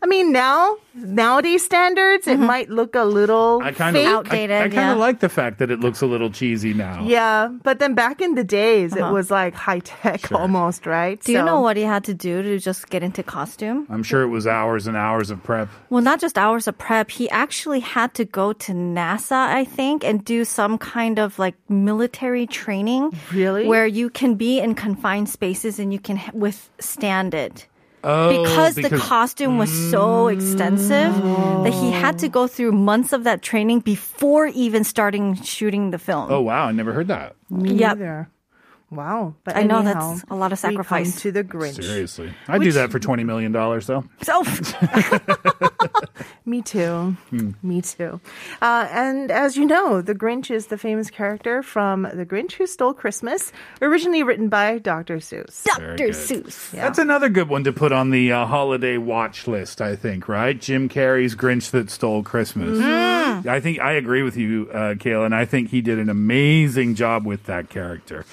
I 0.02 0.08
mean, 0.08 0.32
now 0.32 0.78
nowadays 0.94 1.64
standards, 1.66 2.28
it 2.28 2.38
mm-hmm. 2.38 2.46
might 2.46 2.70
look 2.70 2.96
a 2.96 3.04
little 3.04 3.62
I 3.64 3.72
kind 3.72 3.96
fake. 3.96 4.08
of 4.08 4.14
Outdated, 4.14 4.52
I, 4.52 4.60
I 4.60 4.64
kind 4.64 4.74
yeah. 4.74 4.92
of 4.94 4.98
like 5.00 5.20
the 5.20 5.30
fact 5.30 5.60
that 5.60 5.72
it 5.72 5.80
looks 5.80 6.02
a 6.02 6.06
little 6.06 6.30
cheesy 6.30 6.74
now. 6.74 7.04
Yeah, 7.06 7.50
but 7.64 7.80
then 7.80 7.96
back 7.96 8.22
in 8.22 8.36
the 8.36 8.44
days, 8.44 8.96
it 8.96 9.02
uh-huh. 9.02 9.14
was 9.14 9.32
like 9.32 9.54
high 9.54 9.80
tech 9.80 10.32
almost, 10.32 10.86
right? 10.86 11.20
Do 11.22 11.32
you 11.32 11.44
know 11.44 11.62
what 11.62 11.78
he 11.78 11.84
had 11.84 12.04
to 12.06 12.14
do 12.14 12.42
to 12.42 12.60
just 12.60 12.90
get 12.90 13.04
into 13.04 13.24
costume? 13.24 13.88
I'm 13.90 14.04
sure 14.04 14.22
it 14.22 14.30
was 14.30 14.48
hours 14.48 14.88
and 14.88 14.96
hours 14.96 15.32
of 15.32 15.44
prep. 15.44 15.70
Well, 15.90 16.04
not 16.04 16.20
just 16.20 16.38
hours 16.38 16.68
of 16.68 16.78
prep. 16.78 17.10
He 17.10 17.30
actually 17.30 17.80
had 17.80 18.14
to 18.16 18.26
go 18.26 18.54
to 18.54 18.72
NASA, 18.72 19.32
I 19.32 19.66
think, 19.66 20.04
and 20.04 20.24
do 20.24 20.46
some 20.46 20.78
kind 20.78 21.20
of 21.20 21.38
like 21.40 21.56
military 21.70 22.48
training. 22.48 23.12
Really? 23.34 23.68
Where 23.68 23.88
you 23.88 24.10
can 24.10 24.36
be 24.36 24.60
in 24.60 24.76
confined 24.76 25.30
spaces 25.30 25.80
and 25.80 25.92
you 25.92 26.00
can 26.00 26.22
withstand 26.34 27.34
it. 27.34 27.68
Oh, 28.08 28.44
because, 28.44 28.76
the 28.76 28.90
costume 28.98 29.58
was 29.58 29.72
so 29.72 30.28
extensive 30.28 31.12
that 31.64 31.74
he 31.74 31.90
had 31.92 32.20
to 32.20 32.30
go 32.30 32.46
through 32.46 32.72
months 32.72 33.14
of 33.14 33.24
that 33.24 33.42
training 33.42 33.80
before 33.80 34.48
even 34.48 34.84
starting 34.84 35.34
shooting 35.42 35.90
the 35.90 35.98
film. 35.98 36.32
Oh 36.32 36.42
wow, 36.42 36.68
I 36.68 36.72
never 36.72 36.94
heard 36.94 37.08
that. 37.08 37.36
Me 37.50 37.72
Yep. 37.72 37.98
neither. 37.98 38.30
Wow. 38.96 39.36
But 39.44 39.56
I 39.58 39.64
know 39.64 39.80
anyhow, 39.80 40.16
that's 40.16 40.26
a 40.30 40.36
lot 40.36 40.52
of 40.52 40.60
we 40.60 40.62
come 40.62 40.72
sacrifice. 40.72 41.22
to 41.22 41.32
the 41.32 41.44
Grinch. 41.44 41.84
Seriously, 41.84 42.34
I'd 42.48 42.62
do 42.62 42.72
that 42.74 42.92
for 42.92 43.00
twenty 43.00 43.24
million 43.24 43.52
dollars 43.52 43.88
though. 43.88 44.04
So, 44.22 44.44
Me 46.46 46.62
too. 46.62 47.18
Hmm. 47.32 47.52
Me 47.64 47.82
too. 47.82 48.20
Uh, 48.62 48.88
and 48.92 49.32
as 49.32 49.58
you 49.58 49.66
know, 49.66 50.02
the 50.02 50.14
Grinch 50.14 50.52
is 50.52 50.68
the 50.68 50.78
famous 50.78 51.10
character 51.10 51.64
from 51.64 52.04
The 52.04 52.26
Grinch 52.26 52.54
Who 52.54 52.68
Stole 52.68 52.94
Christmas, 52.94 53.52
originally 53.82 54.22
written 54.22 54.48
by 54.48 54.78
Dr. 54.78 55.18
Seuss. 55.18 55.64
Dr. 55.64 55.96
good. 55.98 56.12
Seuss. 56.12 56.70
That's 56.72 57.00
another 57.00 57.30
good 57.30 57.50
one 57.50 57.64
to 57.64 57.74
put 57.74 57.92
on 57.92 58.12
the 58.12 58.32
uh, 58.32 58.46
holiday 58.46 58.98
watch 58.98 59.48
list. 59.48 59.82
I 59.82 59.96
think, 59.96 60.28
right? 60.28 60.60
Jim 60.60 60.88
Carrey's 60.88 61.36
Grinch 61.36 61.72
that 61.72 61.90
stole 61.90 62.22
Christmas. 62.22 62.80
I 62.80 63.60
think 63.60 63.80
I 63.80 63.94
agree 63.94 64.22
with 64.22 64.38
you, 64.38 64.70
uh, 64.72 64.96
and 65.04 65.34
I 65.34 65.46
think 65.46 65.70
he 65.70 65.82
did 65.82 66.00
an 66.00 66.10
amazing 66.10 66.96
job 66.96 67.26
with 67.26 67.46
that 67.46 67.70
character. 67.70 68.26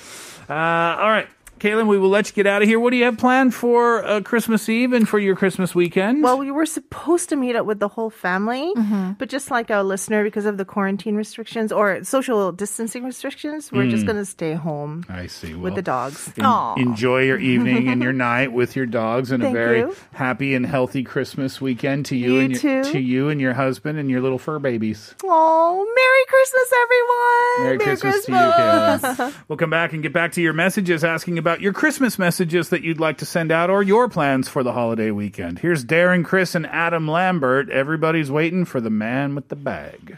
Uh, 0.48 0.96
all 1.00 1.10
right. 1.10 1.28
Kaylin, 1.62 1.86
we 1.86 1.96
will 1.96 2.08
let 2.08 2.26
you 2.26 2.32
get 2.34 2.44
out 2.44 2.60
of 2.60 2.66
here. 2.66 2.80
What 2.80 2.90
do 2.90 2.96
you 2.96 3.04
have 3.04 3.16
planned 3.18 3.54
for 3.54 4.04
uh, 4.04 4.20
Christmas 4.20 4.68
Eve 4.68 4.92
and 4.92 5.08
for 5.08 5.20
your 5.20 5.36
Christmas 5.36 5.76
weekend? 5.76 6.20
Well, 6.20 6.36
we 6.36 6.50
were 6.50 6.66
supposed 6.66 7.28
to 7.28 7.36
meet 7.36 7.54
up 7.54 7.66
with 7.66 7.78
the 7.78 7.86
whole 7.86 8.10
family, 8.10 8.72
Mm-hmm. 8.74 9.12
but 9.12 9.28
just 9.28 9.48
like 9.48 9.70
our 9.70 9.84
listener, 9.84 10.24
because 10.24 10.44
of 10.44 10.56
the 10.56 10.64
quarantine 10.64 11.14
restrictions 11.14 11.70
or 11.70 12.02
social 12.02 12.50
distancing 12.50 13.04
restrictions, 13.04 13.70
we're 13.70 13.88
just 13.88 14.06
going 14.06 14.16
to 14.16 14.24
stay 14.24 14.54
home 14.54 15.04
I 15.08 15.28
see. 15.28 15.54
with 15.54 15.62
Well, 15.62 15.74
the 15.76 15.82
dogs. 15.82 16.32
en- 16.36 16.74
enjoy 16.88 17.22
your 17.22 17.38
evening 17.38 17.88
and 17.88 18.02
your 18.02 18.12
night 18.30 18.52
with 18.52 18.74
your 18.74 18.86
dogs, 18.86 19.30
and 19.30 19.44
a 19.44 19.50
very 19.50 19.78
you. 19.80 19.96
happy 20.14 20.56
and 20.56 20.66
healthy 20.66 21.04
Christmas 21.04 21.60
weekend 21.60 22.06
to 22.06 22.16
you, 22.16 22.34
You 22.34 22.40
and 22.40 22.62
your, 22.62 22.82
to 22.84 22.98
you 22.98 23.28
and 23.28 23.40
your 23.40 23.52
husband 23.54 24.00
and 24.00 24.10
your 24.10 24.20
little 24.20 24.38
fur 24.38 24.58
babies. 24.58 25.14
Oh, 25.22 25.86
Merry 25.94 26.24
Christmas, 26.26 26.72
everyone! 26.82 27.66
Merry 27.66 27.78
Christmas, 27.78 28.24
to 28.26 28.32
you, 28.32 28.38
Kaylin. 28.38 29.34
we'll 29.48 29.58
come 29.58 29.70
back 29.70 29.92
and 29.92 30.02
get 30.02 30.12
back 30.12 30.32
to 30.32 30.42
your 30.42 30.52
messages 30.54 31.04
asking 31.04 31.38
about 31.38 31.51
your 31.60 31.72
Christmas 31.72 32.18
messages 32.18 32.68
that 32.70 32.82
you'd 32.82 33.00
like 33.00 33.18
to 33.18 33.26
send 33.26 33.52
out 33.52 33.70
or 33.70 33.82
your 33.82 34.08
plans 34.08 34.48
for 34.48 34.62
the 34.62 34.72
holiday 34.72 35.10
weekend. 35.10 35.58
Here's 35.58 35.84
Darren, 35.84 36.24
Criss, 36.24 36.54
and 36.54 36.66
Adam 36.66 37.08
Lambert. 37.08 37.68
Everybody's 37.70 38.30
waiting 38.30 38.64
for 38.64 38.80
the 38.80 38.90
man 38.90 39.34
with 39.34 39.48
the 39.48 39.56
bag. 39.56 40.16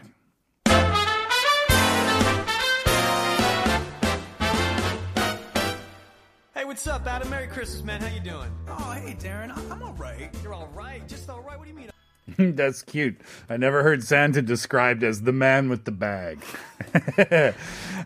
Hey, 6.54 6.64
what's 6.64 6.86
up, 6.86 7.06
Adam? 7.06 7.28
Merry 7.30 7.48
Christmas, 7.48 7.82
man. 7.82 8.00
How 8.00 8.08
you 8.14 8.20
doing? 8.20 8.50
Oh, 8.68 8.92
hey, 8.92 9.14
Darren, 9.18 9.50
I- 9.50 9.74
I'm 9.74 9.82
all 9.82 9.92
right. 9.94 10.30
You're 10.42 10.54
all 10.54 10.68
right. 10.74 11.06
Just 11.08 11.28
all 11.28 11.40
right. 11.42 11.58
What 11.58 11.64
do 11.64 11.70
you 11.70 11.76
mean? 11.76 11.90
That's 12.38 12.82
cute. 12.82 13.20
I 13.50 13.56
never 13.56 13.82
heard 13.82 14.02
Santa 14.02 14.40
described 14.40 15.02
as 15.02 15.22
the 15.22 15.32
man 15.32 15.68
with 15.68 15.84
the 15.84 15.92
bag. 15.92 16.42
uh, 17.18 17.52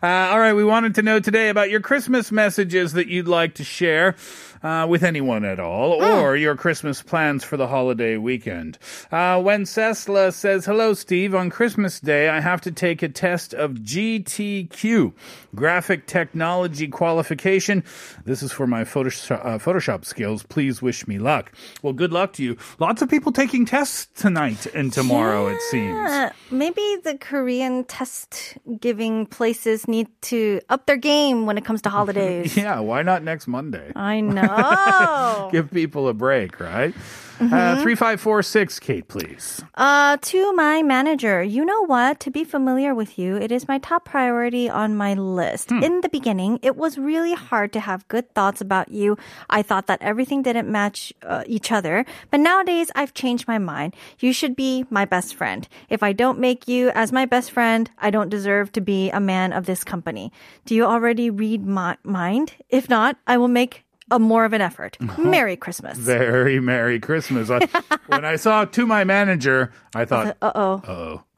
all 0.02 0.40
right, 0.40 0.54
we 0.54 0.64
wanted 0.64 0.94
to 0.96 1.02
know 1.02 1.20
today 1.20 1.48
about 1.48 1.70
your 1.70 1.80
Christmas 1.80 2.32
messages 2.32 2.94
that 2.94 3.06
you'd 3.06 3.28
like 3.28 3.54
to 3.54 3.64
share 3.64 4.16
uh, 4.62 4.86
with 4.88 5.02
anyone 5.02 5.44
at 5.44 5.60
all, 5.60 5.92
or 6.02 6.36
your 6.36 6.56
Christmas 6.56 7.02
plans 7.02 7.44
for 7.44 7.56
the 7.56 7.66
holiday 7.68 8.16
weekend. 8.16 8.78
Uh, 9.10 9.40
when 9.40 9.64
Cesla 9.64 10.32
says, 10.32 10.64
Hello, 10.64 10.94
Steve, 10.94 11.34
on 11.34 11.50
Christmas 11.50 12.00
Day, 12.00 12.28
I 12.28 12.40
have 12.40 12.60
to 12.62 12.72
take 12.72 13.02
a 13.02 13.08
test 13.08 13.54
of 13.54 13.72
GTQ, 13.72 15.12
Graphic 15.54 16.06
Technology 16.06 16.88
Qualification. 16.88 17.84
This 18.24 18.42
is 18.42 18.52
for 18.52 18.66
my 18.66 18.84
Photoshop, 18.84 19.44
uh, 19.44 19.58
Photoshop 19.58 20.04
skills. 20.04 20.42
Please 20.42 20.82
wish 20.82 21.06
me 21.06 21.18
luck. 21.18 21.52
Well, 21.82 21.92
good 21.92 22.12
luck 22.12 22.32
to 22.34 22.42
you. 22.42 22.56
Lots 22.78 23.02
of 23.02 23.08
people 23.08 23.32
taking 23.32 23.64
tests 23.66 24.08
tonight 24.20 24.66
and 24.74 24.92
tomorrow, 24.92 25.46
it 25.48 25.60
seems. 25.70 26.32
Maybe 26.50 26.96
the 27.04 27.16
Korean 27.18 27.84
test 27.84 28.56
giving 28.80 29.26
places 29.26 29.86
need 29.86 30.08
to 30.22 30.60
up 30.68 30.86
their 30.86 30.96
game 30.96 31.46
when 31.46 31.58
it 31.58 31.64
comes 31.64 31.82
to 31.82 31.88
holidays. 31.98 32.56
Yeah, 32.56 32.80
why 32.80 33.02
not 33.02 33.22
next 33.22 33.46
Monday? 33.46 33.92
I 33.94 34.20
know. 34.20 34.47
Give 35.52 35.70
people 35.70 36.08
a 36.08 36.14
break, 36.14 36.60
right? 36.60 36.94
Mm-hmm. 37.38 37.54
Uh, 37.54 37.82
3546, 37.82 38.80
Kate, 38.80 39.06
please. 39.06 39.62
Uh, 39.76 40.16
to 40.22 40.52
my 40.54 40.82
manager, 40.82 41.40
you 41.40 41.64
know 41.64 41.86
what? 41.86 42.18
To 42.20 42.32
be 42.32 42.42
familiar 42.42 42.96
with 42.96 43.16
you, 43.16 43.36
it 43.36 43.52
is 43.52 43.68
my 43.68 43.78
top 43.78 44.04
priority 44.04 44.68
on 44.68 44.96
my 44.96 45.14
list. 45.14 45.70
In 45.70 46.00
the 46.00 46.08
beginning, 46.08 46.58
it 46.62 46.74
was 46.74 46.98
really 46.98 47.34
hard 47.34 47.72
to 47.74 47.80
have 47.80 48.08
good 48.08 48.34
thoughts 48.34 48.60
about 48.60 48.90
you. 48.90 49.16
I 49.48 49.62
thought 49.62 49.86
that 49.86 50.02
everything 50.02 50.42
didn't 50.42 50.68
match 50.68 51.12
uh, 51.22 51.44
each 51.46 51.70
other, 51.70 52.04
but 52.32 52.40
nowadays 52.40 52.90
I've 52.96 53.14
changed 53.14 53.46
my 53.46 53.58
mind. 53.58 53.94
You 54.18 54.32
should 54.32 54.56
be 54.56 54.84
my 54.90 55.04
best 55.04 55.36
friend. 55.36 55.68
If 55.88 56.02
I 56.02 56.12
don't 56.12 56.40
make 56.40 56.66
you 56.66 56.90
as 56.90 57.12
my 57.12 57.24
best 57.24 57.52
friend, 57.52 57.88
I 57.98 58.10
don't 58.10 58.30
deserve 58.30 58.72
to 58.72 58.80
be 58.80 59.10
a 59.10 59.20
man 59.20 59.52
of 59.52 59.66
this 59.66 59.84
company. 59.84 60.32
Do 60.64 60.74
you 60.74 60.84
already 60.84 61.30
read 61.30 61.64
my 61.64 61.98
mind? 62.02 62.54
If 62.68 62.88
not, 62.88 63.16
I 63.28 63.36
will 63.36 63.46
make 63.46 63.84
a 64.10 64.18
more 64.18 64.44
of 64.44 64.52
an 64.52 64.60
effort. 64.60 64.96
Merry 65.18 65.56
Christmas. 65.56 65.98
Very 65.98 66.60
Merry 66.60 67.00
Christmas. 67.00 67.50
I, 67.50 67.66
when 68.06 68.24
I 68.24 68.36
saw 68.36 68.64
to 68.64 68.86
my 68.86 69.04
manager, 69.04 69.72
I 69.94 70.04
thought, 70.04 70.36
Uh 70.42 70.52
oh. 70.54 70.82
oh. 70.86 71.22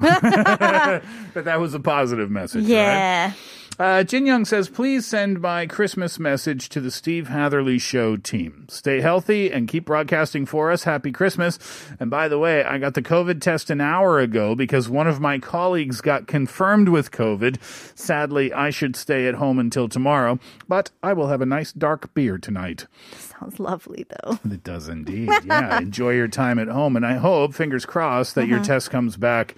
but 1.35 1.45
that 1.45 1.61
was 1.61 1.75
a 1.75 1.81
positive 1.81 2.31
message, 2.31 2.65
right? 2.65 3.35
Uh, 3.81 4.05
Jin 4.05 4.27
Young 4.27 4.45
says, 4.45 4.69
please 4.69 5.07
send 5.07 5.41
my 5.41 5.65
Christmas 5.67 6.19
message 6.19 6.69
to 6.69 6.83
the 6.83 6.91
Steve 6.91 7.29
Hatherly 7.29 7.79
Show 7.79 8.19
team. 8.19 8.67
Stay 8.69 9.01
healthy 9.01 9.51
and 9.51 9.67
keep 9.67 9.87
broadcasting 9.87 10.45
for 10.45 10.71
us. 10.71 10.85
Happy 10.85 11.11
Christmas. 11.11 11.59
And 11.99 12.11
by 12.11 12.29
the 12.29 12.39
way, 12.39 12.63
I 12.63 12.77
got 12.77 12.93
the 12.93 13.01
COVID 13.01 13.41
test 13.41 13.71
an 13.71 13.81
hour 13.81 14.19
ago 14.21 14.55
because 14.55 14.91
one 14.91 15.07
of 15.07 15.19
my 15.19 15.39
colleagues 15.39 16.03
got 16.03 16.27
confirmed 16.27 16.91
with 16.91 17.11
COVID. 17.11 17.57
Sadly, 17.99 18.53
I 18.53 18.69
should 18.69 18.97
stay 18.97 19.27
at 19.27 19.37
home 19.37 19.59
until 19.59 19.89
tomorrow, 19.89 20.39
but 20.69 20.91
I 21.03 21.15
will 21.15 21.29
have 21.29 21.41
a 21.41 21.47
nice 21.47 21.73
dark 21.73 22.13
beer 22.13 22.37
tonight. 22.37 22.87
Sounds 23.17 23.59
lovely 23.59 24.05
though. 24.11 24.39
It 24.51 24.63
does 24.63 24.89
indeed. 24.89 25.31
Yeah. 25.47 25.79
Enjoy 25.81 26.11
your 26.11 26.29
time 26.29 26.59
at 26.59 26.69
home. 26.69 26.97
And 26.97 27.07
I 27.07 27.15
hope, 27.15 27.55
fingers 27.55 27.87
crossed, 27.87 28.35
that 28.35 28.47
your 28.47 28.63
test 28.63 28.91
comes 28.91 29.17
back 29.17 29.55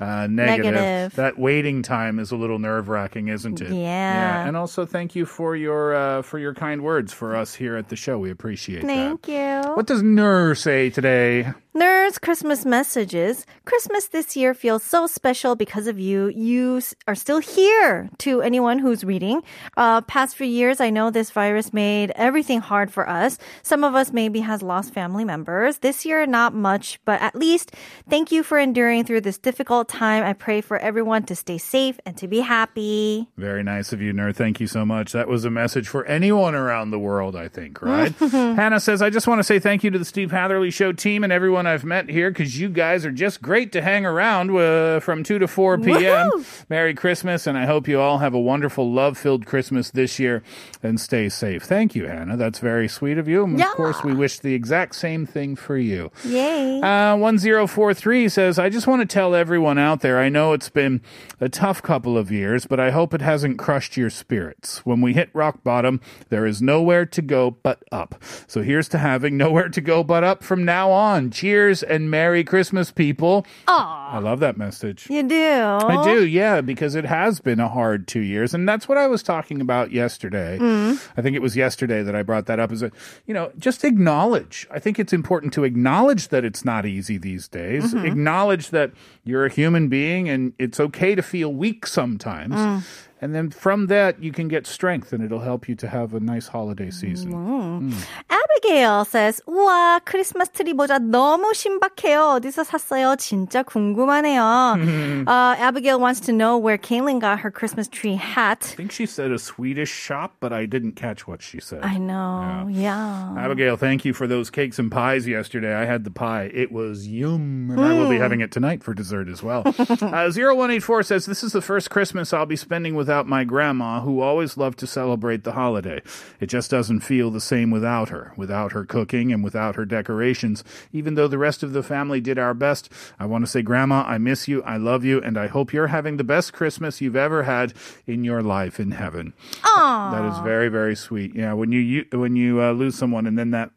uh, 0.00 0.26
negative. 0.28 0.74
Negative. 0.74 1.16
That 1.16 1.38
waiting 1.38 1.82
time 1.82 2.18
is 2.18 2.30
a 2.30 2.36
little 2.36 2.58
nerve 2.58 2.88
wracking, 2.88 3.28
isn't 3.28 3.60
it? 3.60 3.65
Yeah. 3.72 4.46
And 4.46 4.56
also, 4.56 4.86
thank 4.86 5.14
you 5.14 5.26
for 5.26 5.56
your 5.56 5.94
uh, 5.94 6.22
for 6.22 6.38
your 6.38 6.54
kind 6.54 6.82
words 6.82 7.12
for 7.12 7.36
us 7.36 7.54
here 7.54 7.76
at 7.76 7.88
the 7.88 7.96
show. 7.96 8.18
We 8.18 8.30
appreciate 8.30 8.82
that. 8.82 8.86
Thank 8.86 9.28
you. 9.28 9.74
What 9.74 9.86
does 9.86 10.02
Nur 10.02 10.54
say 10.54 10.90
today? 10.90 11.52
Nerd's 11.76 12.16
Christmas 12.16 12.64
messages. 12.64 13.44
Christmas 13.66 14.08
this 14.08 14.34
year 14.34 14.54
feels 14.54 14.82
so 14.82 15.06
special 15.06 15.56
because 15.56 15.86
of 15.86 16.00
you. 16.00 16.28
You 16.28 16.80
are 17.06 17.14
still 17.14 17.38
here 17.38 18.08
to 18.18 18.40
anyone 18.40 18.78
who's 18.78 19.04
reading. 19.04 19.42
Uh, 19.76 20.00
past 20.00 20.36
few 20.36 20.46
years, 20.46 20.80
I 20.80 20.88
know 20.88 21.10
this 21.10 21.30
virus 21.30 21.74
made 21.74 22.12
everything 22.16 22.60
hard 22.60 22.90
for 22.90 23.06
us. 23.06 23.36
Some 23.62 23.84
of 23.84 23.94
us 23.94 24.10
maybe 24.10 24.40
has 24.40 24.62
lost 24.62 24.94
family 24.94 25.22
members. 25.22 25.80
This 25.80 26.06
year, 26.06 26.24
not 26.24 26.54
much, 26.54 26.98
but 27.04 27.20
at 27.20 27.34
least 27.34 27.74
thank 28.08 28.32
you 28.32 28.42
for 28.42 28.58
enduring 28.58 29.04
through 29.04 29.20
this 29.20 29.36
difficult 29.36 29.86
time. 29.86 30.24
I 30.24 30.32
pray 30.32 30.62
for 30.62 30.78
everyone 30.78 31.24
to 31.24 31.36
stay 31.36 31.58
safe 31.58 32.00
and 32.06 32.16
to 32.16 32.26
be 32.26 32.40
happy. 32.40 33.28
Very 33.36 33.62
nice 33.62 33.92
of 33.92 34.00
you, 34.00 34.14
Nerd. 34.14 34.34
Thank 34.34 34.60
you 34.60 34.66
so 34.66 34.86
much. 34.86 35.12
That 35.12 35.28
was 35.28 35.44
a 35.44 35.50
message 35.50 35.88
for 35.88 36.06
anyone 36.06 36.54
around 36.54 36.90
the 36.90 36.98
world, 36.98 37.36
I 37.36 37.48
think, 37.48 37.82
right? 37.82 38.12
Hannah 38.16 38.80
says, 38.80 39.02
I 39.02 39.10
just 39.10 39.26
want 39.26 39.40
to 39.40 39.44
say 39.44 39.58
thank 39.58 39.84
you 39.84 39.90
to 39.90 39.98
the 39.98 40.06
Steve 40.06 40.30
Hatherly 40.30 40.70
Show 40.70 40.92
team 40.92 41.22
and 41.22 41.30
everyone 41.30 41.65
I've 41.66 41.84
met 41.84 42.08
here 42.08 42.30
because 42.30 42.58
you 42.58 42.68
guys 42.68 43.04
are 43.04 43.10
just 43.10 43.42
great 43.42 43.72
to 43.72 43.82
hang 43.82 44.06
around 44.06 44.50
uh, 44.56 45.00
from 45.00 45.22
2 45.22 45.38
to 45.38 45.48
4 45.48 45.78
p.m. 45.78 46.30
Merry 46.68 46.94
Christmas, 46.94 47.46
and 47.46 47.56
I 47.58 47.66
hope 47.66 47.88
you 47.88 48.00
all 48.00 48.18
have 48.18 48.34
a 48.34 48.40
wonderful, 48.40 48.92
love 48.92 49.18
filled 49.18 49.46
Christmas 49.46 49.90
this 49.90 50.18
year 50.18 50.42
and 50.82 51.00
stay 51.00 51.28
safe. 51.28 51.62
Thank 51.64 51.94
you, 51.94 52.06
Hannah. 52.06 52.36
That's 52.36 52.58
very 52.58 52.88
sweet 52.88 53.18
of 53.18 53.28
you. 53.28 53.44
And 53.44 53.58
Yeah. 53.58 53.70
Of 53.70 53.76
course, 53.76 54.02
we 54.04 54.14
wish 54.14 54.38
the 54.38 54.54
exact 54.54 54.94
same 54.94 55.26
thing 55.26 55.56
for 55.56 55.76
you. 55.76 56.10
Yay. 56.24 56.80
Uh, 56.80 57.16
1043 57.16 58.28
says, 58.28 58.58
I 58.58 58.68
just 58.68 58.86
want 58.86 59.02
to 59.02 59.06
tell 59.06 59.34
everyone 59.34 59.78
out 59.78 60.00
there, 60.00 60.18
I 60.18 60.28
know 60.28 60.52
it's 60.52 60.68
been 60.68 61.00
a 61.40 61.48
tough 61.48 61.82
couple 61.82 62.16
of 62.16 62.30
years, 62.30 62.66
but 62.66 62.78
I 62.80 62.90
hope 62.90 63.12
it 63.14 63.20
hasn't 63.20 63.58
crushed 63.58 63.96
your 63.96 64.10
spirits. 64.10 64.84
When 64.86 65.00
we 65.00 65.14
hit 65.14 65.30
rock 65.32 65.62
bottom, 65.64 66.00
there 66.28 66.46
is 66.46 66.62
nowhere 66.62 67.06
to 67.06 67.22
go 67.22 67.50
but 67.50 67.82
up. 67.90 68.22
So 68.46 68.62
here's 68.62 68.88
to 68.90 68.98
having 68.98 69.36
nowhere 69.36 69.68
to 69.68 69.80
go 69.80 70.02
but 70.04 70.24
up 70.24 70.42
from 70.42 70.64
now 70.64 70.90
on. 70.90 71.30
Cheers 71.30 71.55
and 71.82 72.10
Merry 72.10 72.44
Christmas, 72.44 72.90
people. 72.90 73.46
I 73.66 74.18
love 74.18 74.40
that 74.40 74.56
message. 74.56 75.08
You 75.10 75.22
do. 75.22 75.36
I 75.36 76.04
do, 76.04 76.26
yeah, 76.26 76.60
because 76.60 76.94
it 76.94 77.04
has 77.04 77.40
been 77.40 77.60
a 77.60 77.68
hard 77.68 78.06
two 78.06 78.20
years. 78.20 78.54
And 78.54 78.68
that's 78.68 78.88
what 78.88 78.98
I 78.98 79.06
was 79.06 79.22
talking 79.22 79.60
about 79.60 79.92
yesterday. 79.92 80.58
Mm-hmm. 80.60 81.18
I 81.18 81.22
think 81.22 81.36
it 81.36 81.42
was 81.42 81.56
yesterday 81.56 82.02
that 82.02 82.14
I 82.14 82.22
brought 82.22 82.46
that 82.46 82.60
up 82.60 82.72
is 82.72 82.80
that, 82.80 82.92
you 83.26 83.34
know, 83.34 83.50
just 83.58 83.84
acknowledge. 83.84 84.66
I 84.70 84.78
think 84.78 84.98
it's 84.98 85.12
important 85.12 85.52
to 85.54 85.64
acknowledge 85.64 86.28
that 86.28 86.44
it's 86.44 86.64
not 86.64 86.86
easy 86.86 87.18
these 87.18 87.48
days. 87.48 87.94
Mm-hmm. 87.94 88.06
Acknowledge 88.06 88.70
that 88.70 88.92
you're 89.24 89.46
a 89.46 89.50
human 89.50 89.88
being 89.88 90.28
and 90.28 90.52
it's 90.58 90.78
okay 90.78 91.14
to 91.14 91.22
feel 91.22 91.52
weak 91.52 91.86
sometimes. 91.86 92.54
Mm. 92.54 92.84
And 93.23 93.35
then 93.35 93.51
from 93.51 93.85
that, 93.87 94.17
you 94.23 94.31
can 94.31 94.47
get 94.47 94.65
strength 94.65 95.13
and 95.13 95.23
it'll 95.23 95.41
help 95.45 95.69
you 95.69 95.75
to 95.75 95.87
have 95.87 96.15
a 96.15 96.19
nice 96.19 96.47
holiday 96.47 96.89
season. 96.89 97.93
Abigail 98.29 99.05
says, 99.05 99.41
우와, 99.47 99.99
크리스마스 100.05 100.51
트리 100.51 100.73
모자 100.73 100.97
너무 100.97 101.53
신박해요. 101.53 102.41
어디서 102.41 102.63
샀어요? 102.63 103.15
진짜 103.17 103.61
궁금하네요. 103.61 105.27
uh, 105.27 105.55
Abigail 105.59 105.99
wants 105.99 106.19
to 106.19 106.31
know 106.33 106.57
where 106.57 106.79
Kaylin 106.79 107.19
got 107.19 107.39
her 107.41 107.51
Christmas 107.51 107.87
tree 107.87 108.15
hat. 108.15 108.71
I 108.73 108.75
think 108.75 108.91
she 108.91 109.05
said 109.05 109.29
a 109.31 109.37
Swedish 109.37 109.91
shop, 109.91 110.37
but 110.39 110.51
I 110.51 110.65
didn't 110.65 110.93
catch 110.93 111.27
what 111.27 111.43
she 111.43 111.59
said. 111.59 111.81
I 111.83 111.97
know, 111.97 112.67
yeah. 112.71 113.35
Abigail, 113.37 113.77
thank 113.77 114.03
you 114.03 114.13
for 114.13 114.25
those 114.25 114.49
cakes 114.49 114.79
and 114.79 114.91
pies 114.91 115.27
yesterday. 115.27 115.75
I 115.75 115.85
had 115.85 116.05
the 116.05 116.11
pie. 116.11 116.49
It 116.53 116.71
was 116.71 117.07
yum, 117.07 117.69
and 117.69 117.79
I 117.79 117.93
will 117.93 118.09
be 118.09 118.17
having 118.17 118.41
it 118.41 118.51
tonight 118.51 118.83
for 118.83 118.95
dessert 118.95 119.27
as 119.29 119.43
well. 119.43 119.61
uh, 119.67 120.31
0184 120.33 121.03
says, 121.03 121.25
This 121.27 121.43
is 121.43 121.53
the 121.53 121.61
first 121.61 121.91
Christmas 121.91 122.33
I'll 122.33 122.45
be 122.47 122.55
spending 122.55 122.95
without 123.06 123.28
my 123.28 123.44
grandma, 123.44 124.00
who 124.00 124.20
always 124.20 124.56
loved 124.56 124.80
to 124.80 124.86
celebrate 124.86 125.44
the 125.44 125.52
holiday. 125.52 126.02
It 126.40 126.46
just 126.46 126.72
doesn't 126.72 127.02
feel 127.02 127.30
the 127.30 127.40
same 127.40 127.70
without 127.70 128.08
her, 128.08 128.32
without 128.36 128.72
her 128.72 128.84
cooking 128.84 129.32
and 129.32 129.44
without 129.44 129.76
her 129.76 129.84
decorations. 129.84 130.64
Even 130.92 131.14
though 131.14 131.28
the 131.28 131.38
rest 131.38 131.62
of 131.62 131.72
the 131.72 131.84
family 131.84 132.20
did 132.20 132.36
our 132.36 132.52
best, 132.52 132.90
I 133.20 133.26
want 133.26 133.44
to 133.44 133.50
say, 133.50 133.62
Grandma, 133.62 134.02
I 134.02 134.18
miss 134.18 134.48
you, 134.48 134.60
I 134.64 134.76
love 134.76 135.04
you, 135.04 135.20
and 135.20 135.38
I 135.38 135.46
hope 135.46 135.72
you're 135.72 135.86
having 135.86 136.16
the 136.16 136.24
best 136.24 136.52
Christmas 136.52 137.00
you've 137.00 137.14
ever 137.14 137.44
had 137.44 137.74
in 138.08 138.24
your 138.24 138.42
life 138.42 138.80
in 138.80 138.90
heaven. 138.90 139.34
That 139.62 140.24
is 140.24 140.40
very, 140.40 140.68
very 140.68 140.96
sweet. 140.96 141.32
Yeah, 141.32 141.52
when 141.52 141.70
you, 141.70 141.78
you 141.78 142.06
when 142.10 142.34
you 142.34 142.60
uh, 142.60 142.72
lose 142.72 142.96
someone, 142.96 143.28
and 143.28 143.38
then 143.38 143.52
that 143.52 143.70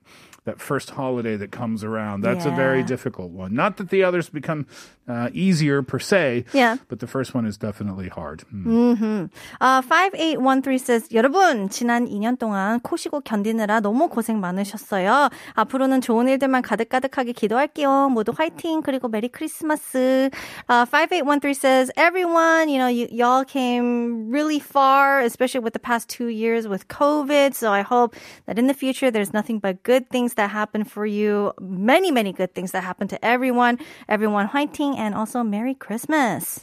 that 0.45 0.59
first 0.59 0.91
holiday 0.91 1.35
that 1.35 1.51
comes 1.51 1.83
around, 1.83 2.21
that's 2.21 2.45
a 2.45 2.49
very 2.51 2.81
difficult 2.81 3.29
one. 3.29 3.53
Not 3.53 3.77
that 3.77 3.89
the 3.89 4.03
others 4.03 4.29
become 4.29 4.65
uh, 5.08 5.28
easier 5.34 5.82
per 5.82 5.98
se, 5.98 6.44
Yeah. 6.54 6.76
but 6.88 6.98
the 7.00 7.06
first 7.06 7.34
one 7.34 7.44
is 7.46 7.58
definitely 7.58 8.08
hard. 8.08 8.42
Hmm. 8.50 9.26
Uh, 9.60 9.82
5813 9.82 10.78
says, 10.78 11.08
여러분, 11.12 11.68
지난 11.68 12.08
2년 12.08 12.38
동안 12.38 12.80
코시고 12.80 13.20
견디느라 13.20 13.80
너무 13.80 14.08
고생 14.08 14.40
많으셨어요. 14.40 15.28
앞으로는 15.54 16.00
좋은 16.00 16.28
일들만 16.28 16.62
가득가득하게 16.62 17.32
기도할게요. 17.32 18.08
모두 18.10 18.32
화이팅, 18.34 18.80
그리고 18.82 19.08
메리 19.08 19.28
크리스마스. 19.28 20.30
Uh, 20.70 20.86
5813 20.86 21.54
says, 21.54 21.90
everyone, 21.96 22.68
you 22.68 22.78
know, 22.78 22.88
you, 22.88 23.06
y'all 23.10 23.44
came 23.44 24.30
really 24.30 24.58
far, 24.58 25.20
especially 25.20 25.60
with 25.60 25.74
the 25.74 25.78
past 25.78 26.08
two 26.08 26.28
years 26.28 26.66
with 26.66 26.88
COVID. 26.88 27.54
So 27.54 27.70
I 27.70 27.82
hope 27.82 28.16
that 28.46 28.58
in 28.58 28.68
the 28.68 28.74
future, 28.74 29.10
there's 29.10 29.34
nothing 29.34 29.58
but 29.58 29.82
good 29.82 30.08
things 30.08 30.34
that 30.34 30.48
happen 30.50 30.84
for 30.84 31.04
you. 31.04 31.52
Many, 31.60 32.10
many 32.10 32.32
good 32.32 32.54
things 32.54 32.72
that 32.72 32.82
happen 32.84 33.06
to 33.08 33.22
everyone. 33.24 33.78
Everyone 34.08 34.46
화이팅 34.48 34.94
and 34.99 35.15
also 35.15 35.41
Merry 35.43 35.73
Christmas. 35.73 36.59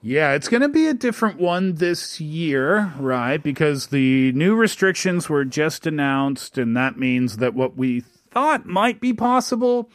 Yeah, 0.00 0.32
it's 0.32 0.48
going 0.48 0.62
to 0.62 0.68
be 0.68 0.86
a 0.86 0.94
different 0.94 1.38
one 1.38 1.74
this 1.74 2.20
year, 2.20 2.92
right? 2.98 3.42
Because 3.42 3.88
the 3.88 4.32
new 4.32 4.54
restrictions 4.54 5.28
were 5.28 5.44
just 5.44 5.86
announced, 5.86 6.56
and 6.56 6.76
that 6.76 6.98
means 6.98 7.36
that 7.36 7.54
what 7.54 7.76
we 7.76 8.00
thought 8.30 8.64
might 8.66 9.00
be 9.00 9.12
possible 9.12 9.90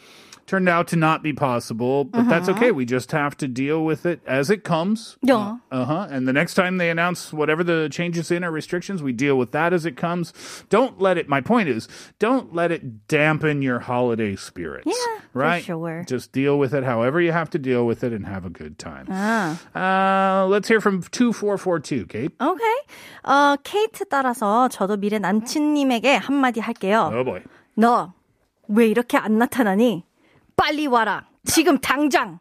turned 0.46 0.68
out 0.68 0.88
to 0.88 0.96
not 0.96 1.22
be 1.22 1.32
possible. 1.32 2.04
But 2.04 2.28
that's 2.28 2.48
okay. 2.48 2.72
We 2.72 2.84
just 2.84 3.12
have 3.12 3.36
to 3.38 3.48
deal 3.48 3.84
with 3.84 4.04
it 4.04 4.20
as 4.26 4.50
it 4.50 4.64
comes. 4.64 5.16
Yeah. 5.22 5.56
Uh 5.70 5.84
huh. 5.84 6.08
And 6.10 6.26
the 6.28 6.32
next 6.32 6.54
time 6.54 6.78
they 6.78 6.90
announce 6.90 7.32
whatever 7.32 7.64
the 7.64 7.88
changes 7.90 8.30
in 8.30 8.44
or 8.44 8.50
restrictions, 8.50 9.02
we 9.02 9.12
deal 9.12 9.38
with 9.38 9.52
that 9.52 9.72
as 9.72 9.86
it 9.86 9.96
comes. 9.96 10.32
Don't 10.68 11.00
let 11.00 11.16
it, 11.16 11.28
my 11.28 11.40
point 11.40 11.68
is, 11.68 11.88
don't 12.18 12.54
let 12.54 12.70
it 12.72 13.08
dampen 13.08 13.62
your 13.62 13.78
holiday 13.80 14.36
spirits. 14.36 14.86
Yeah, 14.86 15.20
for 15.32 15.38
right? 15.38 15.64
sure. 15.64 16.04
Just 16.06 16.32
deal 16.32 16.58
with 16.58 16.74
it 16.74 16.84
however 16.84 17.20
you 17.20 17.32
have 17.32 17.50
to 17.50 17.58
deal 17.58 17.86
with 17.86 18.04
it 18.04 18.12
and 18.12 18.26
have 18.26 18.44
a 18.44 18.50
good 18.50 18.78
time. 18.78 19.06
Ah. 19.10 19.56
Uh, 19.74 20.46
let's 20.46 20.68
hear 20.68 20.80
from 20.80 21.02
2442, 21.02 22.06
Kate. 22.06 22.32
오케이. 22.38 22.76
어, 23.24 23.56
케이트 23.62 24.04
따라서 24.08 24.68
저도 24.68 24.96
미래 24.96 25.18
남친님에게 25.18 26.16
한마디 26.16 26.60
할게요. 26.60 27.10
Oh 27.12 27.24
boy. 27.24 27.42
너 27.76 28.12
왜 28.68 28.86
이렇게 28.86 29.16
안 29.18 29.38
나타나니? 29.38 30.04
빨리 30.57 30.87
와라. 30.87 31.25
지금 31.45 31.77
당장. 31.77 32.39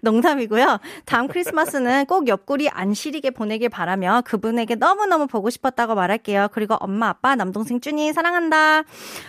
농담이고요. 0.00 0.78
다음 1.06 1.26
크리스마스는 1.26 2.06
꼭 2.06 2.28
옆구리 2.28 2.68
안 2.68 2.94
시리게 2.94 3.30
보내길 3.30 3.68
바라며 3.68 4.22
그분에게 4.24 4.76
너무너무 4.76 5.26
보고 5.26 5.50
싶었다고 5.50 5.96
말할게요. 5.96 6.48
그리고 6.52 6.76
엄마, 6.78 7.08
아빠, 7.08 7.34
남동생 7.34 7.80
쭈니 7.80 8.12
사랑한다. 8.12 8.84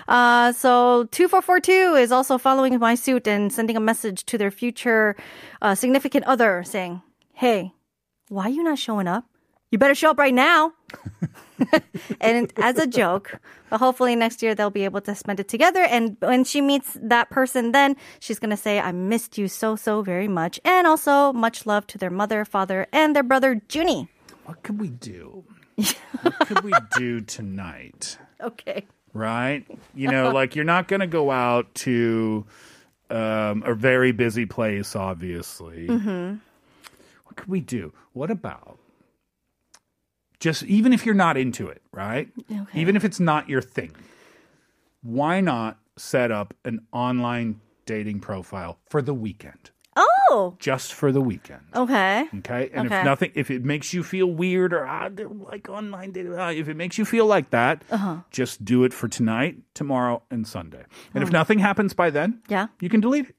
Uh, 0.07 0.49
so 0.53 1.07
2442 1.09 1.95
is 1.97 2.13
also 2.13 2.37
following 2.37 2.75
my 2.75 2.93
suit 2.93 3.27
and 3.27 3.51
sending 3.51 3.75
a 3.75 3.81
message 3.81 4.25
to 4.25 4.37
their 4.37 4.51
future 4.51 5.15
uh, 5.61 5.73
significant 5.73 6.23
other 6.27 6.63
saying, 6.63 7.01
Hey, 7.33 7.73
why 8.29 8.47
you 8.49 8.61
not 8.61 8.77
showing 8.77 9.07
up? 9.07 9.25
You 9.71 9.77
better 9.77 9.95
show 9.95 10.11
up 10.11 10.17
right 10.17 10.33
now. 10.33 10.73
and 12.21 12.53
as 12.57 12.77
a 12.77 12.87
joke, 12.87 13.39
but 13.69 13.79
hopefully 13.79 14.15
next 14.15 14.41
year 14.41 14.55
they'll 14.55 14.69
be 14.69 14.85
able 14.85 15.01
to 15.01 15.15
spend 15.15 15.39
it 15.39 15.47
together. 15.47 15.81
And 15.81 16.15
when 16.19 16.43
she 16.43 16.61
meets 16.61 16.97
that 17.01 17.29
person, 17.29 17.71
then 17.71 17.97
she's 18.19 18.39
going 18.39 18.51
to 18.51 18.57
say, 18.57 18.79
I 18.79 18.91
missed 18.91 19.37
you 19.37 19.47
so, 19.47 19.75
so 19.75 20.01
very 20.01 20.27
much. 20.27 20.59
And 20.63 20.87
also 20.87 21.33
much 21.33 21.65
love 21.65 21.85
to 21.87 21.97
their 21.97 22.09
mother, 22.09 22.45
father, 22.45 22.87
and 22.93 23.15
their 23.15 23.23
brother, 23.23 23.61
Junie. 23.69 24.09
What 24.45 24.63
could 24.63 24.79
we 24.79 24.89
do? 24.89 25.43
what 26.21 26.39
could 26.47 26.63
we 26.63 26.71
do 26.97 27.21
tonight? 27.21 28.17
Okay. 28.41 28.85
Right? 29.13 29.65
You 29.93 30.09
know, 30.09 30.31
like 30.31 30.55
you're 30.55 30.63
not 30.65 30.87
going 30.87 30.99
to 31.01 31.07
go 31.07 31.31
out 31.31 31.73
to 31.75 32.45
um, 33.09 33.63
a 33.65 33.73
very 33.73 34.11
busy 34.11 34.45
place, 34.45 34.95
obviously. 34.95 35.87
Mm-hmm. 35.87 36.35
What 37.25 37.35
could 37.35 37.49
we 37.49 37.59
do? 37.59 37.93
What 38.13 38.31
about 38.31 38.79
just 40.39 40.63
even 40.63 40.93
if 40.93 41.05
you're 41.05 41.15
not 41.15 41.37
into 41.37 41.67
it, 41.67 41.81
right? 41.91 42.29
Okay. 42.51 42.79
Even 42.79 42.95
if 42.95 43.03
it's 43.03 43.19
not 43.19 43.49
your 43.49 43.61
thing, 43.61 43.95
why 45.01 45.41
not 45.41 45.79
set 45.97 46.31
up 46.31 46.53
an 46.65 46.85
online 46.91 47.59
dating 47.85 48.19
profile 48.19 48.77
for 48.89 49.01
the 49.01 49.13
weekend? 49.13 49.71
Oh, 49.95 50.55
Just 50.59 50.93
for 50.93 51.11
the 51.11 51.21
weekend. 51.21 51.61
okay. 51.73 52.27
Okay. 52.39 52.69
And 52.73 52.85
Okay. 52.87 52.99
if 52.99 53.03
nothing, 53.03 53.31
if 53.33 53.49
it 53.49 53.63
makes 53.65 53.93
you 53.93 54.03
feel 54.03 54.27
weird 54.27 54.73
or 54.73 54.85
ah, 54.85 55.09
like 55.51 55.69
online 55.69 56.11
dating, 56.11 56.37
ah, 56.37 56.49
if 56.51 56.67
it 56.69 56.75
makes 56.75 56.97
you 56.99 57.05
feel 57.05 57.25
like 57.25 57.49
that, 57.49 57.83
Uh-huh. 57.89 58.17
just 58.29 58.63
do 58.63 58.83
it 58.83 58.93
for 58.93 59.07
tonight, 59.07 59.57
tomorrow, 59.73 60.21
and 60.29 60.45
Sunday. 60.45 60.83
And 61.15 61.23
if 61.23 61.29
Oh. 61.29 61.31
nothing 61.31 61.59
happens 61.59 61.93
by 61.95 62.09
then, 62.11 62.41
Yeah. 62.47 62.67
you 62.79 62.89
can 62.89 62.99
delete 62.99 63.29
it. 63.29 63.35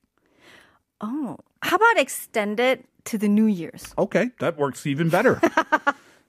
Oh, 1.00 1.36
how 1.62 1.76
about 1.76 1.98
extend 1.98 2.58
it 2.58 2.84
to 3.04 3.18
the 3.18 3.28
New 3.28 3.46
Year's? 3.46 3.94
Okay, 3.96 4.30
that 4.40 4.56
works 4.58 4.84
even 4.86 5.08
better. 5.10 5.40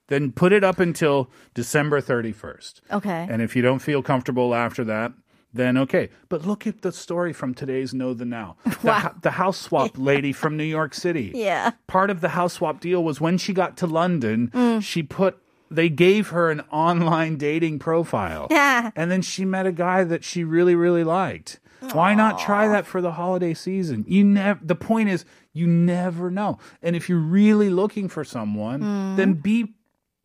then 0.10 0.32
put 0.32 0.52
it 0.52 0.64
up 0.64 0.80
until 0.80 1.30
December 1.54 2.02
31st. 2.02 2.82
Okay. 2.92 3.28
And 3.30 3.42
if 3.42 3.56
you 3.56 3.62
don't 3.62 3.80
feel 3.80 4.04
comfortable 4.04 4.54
after 4.54 4.84
that, 4.84 5.14
then 5.54 5.78
okay. 5.78 6.10
But 6.28 6.46
look 6.46 6.68
at 6.68 6.82
the 6.82 6.92
story 6.92 7.34
from 7.34 7.54
today's 7.54 7.94
Know 7.94 8.14
the 8.14 8.26
Now. 8.26 8.58
The, 8.82 8.94
ho- 8.94 9.16
the 9.22 9.32
house 9.32 9.60
swap 9.60 9.92
lady 9.98 10.32
from 10.32 10.58
New 10.58 10.64
York 10.64 10.94
City. 10.94 11.32
Yeah. 11.34 11.72
Part 11.88 12.10
of 12.10 12.22
the 12.22 12.30
house 12.30 12.54
swap 12.54 12.80
deal 12.80 13.04
was 13.04 13.20
when 13.20 13.38
she 13.38 13.54
got 13.54 13.78
to 13.78 13.88
London, 13.88 14.52
mm. 14.54 14.84
she 14.84 15.04
put 15.04 15.38
they 15.72 15.90
gave 15.90 16.30
her 16.30 16.50
an 16.50 16.62
online 16.72 17.38
dating 17.38 17.78
profile. 17.78 18.48
Yeah. 18.50 18.90
And 18.96 19.12
then 19.12 19.22
she 19.22 19.46
met 19.46 19.68
a 19.68 19.72
guy 19.72 20.04
that 20.04 20.24
she 20.24 20.44
really, 20.44 20.74
really 20.74 21.04
liked. 21.04 21.60
Why 21.94 22.14
not 22.14 22.40
try 22.40 22.68
that 22.68 22.86
for 22.86 23.02
the 23.02 23.12
holiday 23.12 23.54
season? 23.54 24.04
You 24.08 24.24
never 24.24 24.60
the 24.64 24.76
point 24.76 25.10
is 25.10 25.26
you 25.54 25.68
never 25.68 26.30
know. 26.30 26.60
And 26.82 26.96
if 26.96 27.10
you're 27.10 27.20
really 27.20 27.70
looking 27.70 28.10
for 28.10 28.24
someone, 28.24 28.82
mm. 28.82 29.16
then 29.16 29.34
be 29.34 29.74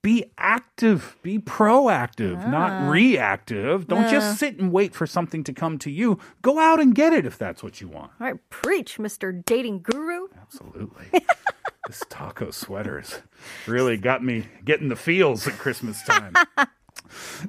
be 0.04 0.30
active, 0.36 1.16
be 1.22 1.38
proactive, 1.38 2.46
not 2.46 2.70
ah. 2.70 2.90
reactive. 2.90 3.88
Don't 3.88 4.10
just 4.10 4.38
sit 4.38 4.58
and 4.58 4.70
wait 4.70 4.94
for 4.94 5.06
something 5.06 5.42
to 5.44 5.52
come 5.54 5.78
to 5.78 5.90
you. 5.90 6.18
Go 6.42 6.58
out 6.58 6.78
and 6.78 6.94
get 6.94 7.14
it 7.14 7.24
if 7.24 7.38
that's 7.38 7.62
what 7.62 7.80
you 7.80 7.88
want. 7.88 8.12
All 8.20 8.26
right, 8.26 8.50
preach, 8.50 8.98
Mr. 8.98 9.42
Dating 9.46 9.80
Guru. 9.80 10.26
Absolutely. 10.38 11.06
this 11.86 12.02
taco 12.10 12.50
sweater's 12.50 13.22
really 13.66 13.96
got 13.96 14.22
me 14.22 14.46
getting 14.62 14.90
the 14.90 14.96
feels 14.96 15.48
at 15.48 15.54
Christmas 15.54 16.02
time. 16.02 16.34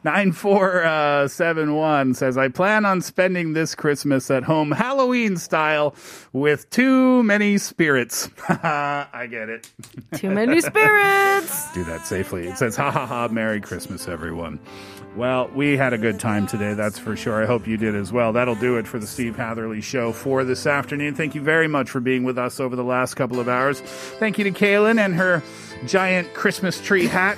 9471 0.03 2.13
says, 2.13 2.37
I 2.37 2.49
plan 2.49 2.85
on 2.85 3.01
spending 3.01 3.53
this 3.53 3.73
Christmas 3.75 4.29
at 4.31 4.43
home 4.43 4.71
Halloween 4.71 5.37
style 5.37 5.95
with 6.33 6.69
too 6.69 7.23
many 7.23 7.57
spirits. 7.57 8.29
I 8.49 9.27
get 9.29 9.49
it. 9.49 9.71
Too 10.15 10.29
many 10.29 10.61
spirits. 10.61 11.71
Do 11.73 11.83
that 11.85 12.05
safely. 12.05 12.47
It 12.47 12.57
says, 12.57 12.75
ha 12.75 12.91
ha 12.91 13.05
ha, 13.05 13.27
Merry 13.29 13.61
Christmas, 13.61 14.07
everyone. 14.07 14.59
Well, 15.15 15.49
we 15.55 15.77
had 15.77 15.93
a 15.93 15.97
good 15.97 16.19
time 16.19 16.45
today, 16.45 16.73
that's 16.73 16.99
for 16.99 17.15
sure. 17.15 17.41
I 17.41 17.45
hope 17.45 17.67
you 17.67 17.77
did 17.77 17.95
as 17.95 18.11
well. 18.11 18.33
That'll 18.33 18.55
do 18.55 18.75
it 18.77 18.85
for 18.85 18.99
the 18.99 19.07
Steve 19.07 19.37
Hatherly 19.37 19.79
Show 19.79 20.11
for 20.11 20.43
this 20.43 20.67
afternoon. 20.67 21.15
Thank 21.15 21.35
you 21.35 21.41
very 21.41 21.69
much 21.69 21.89
for 21.89 22.01
being 22.01 22.25
with 22.25 22.37
us 22.37 22.59
over 22.59 22.75
the 22.75 22.83
last 22.83 23.13
couple 23.13 23.39
of 23.39 23.47
hours. 23.47 23.79
Thank 23.79 24.37
you 24.37 24.43
to 24.43 24.51
Kaylin 24.51 24.99
and 24.99 25.15
her 25.15 25.41
giant 25.85 26.33
Christmas 26.33 26.81
tree 26.81 27.07
hat. 27.07 27.37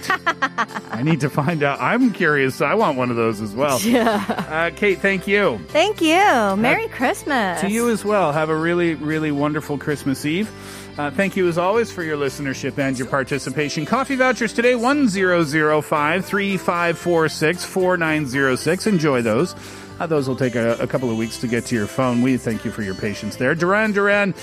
I 0.92 1.04
need 1.04 1.20
to 1.22 1.30
find 1.30 1.62
out. 1.64 1.80
I'm 1.80 2.12
curious. 2.14 2.62
I 2.62 2.74
want 2.76 2.98
one 2.98 3.10
of 3.12 3.16
those 3.16 3.42
as 3.42 3.54
well. 3.54 3.80
Yeah. 3.88 4.24
Uh, 4.50 4.70
Kate, 4.76 5.00
thank 5.00 5.28
you. 5.28 5.60
Thank 5.70 6.02
you. 6.02 6.56
Merry 6.58 6.88
Christmas. 6.90 7.62
To 7.62 7.70
you 7.70 7.90
as 7.90 8.04
well. 8.04 8.32
Have 8.34 8.50
a 8.50 8.56
really, 8.56 8.96
really 8.96 9.32
wonderful 9.32 9.78
Christmas 9.78 10.26
Eve. 10.26 10.50
Uh, 10.98 11.12
thank 11.12 11.36
you 11.38 11.48
as 11.48 11.58
always 11.58 11.92
for 11.92 12.02
your 12.04 12.18
listenership 12.18 12.78
and 12.80 12.98
your 12.98 13.08
participation. 13.08 13.86
Coffee 13.86 14.16
vouchers 14.16 14.52
today 14.52 14.76
1005 14.76 16.26
3546 16.26 17.64
4906. 17.66 18.88
Enjoy 18.88 19.22
those. 19.22 19.56
Uh, 20.00 20.08
those 20.08 20.28
will 20.28 20.36
take 20.36 20.56
a, 20.56 20.74
a 20.76 20.88
couple 20.88 21.10
of 21.10 21.18
weeks 21.18 21.38
to 21.40 21.48
get 21.48 21.66
to 21.66 21.76
your 21.76 21.88
phone. 21.88 22.22
We 22.22 22.38
thank 22.38 22.64
you 22.66 22.72
for 22.72 22.82
your 22.82 22.96
patience 22.96 23.36
there. 23.36 23.56
Duran 23.56 23.92
Duran 23.92 24.34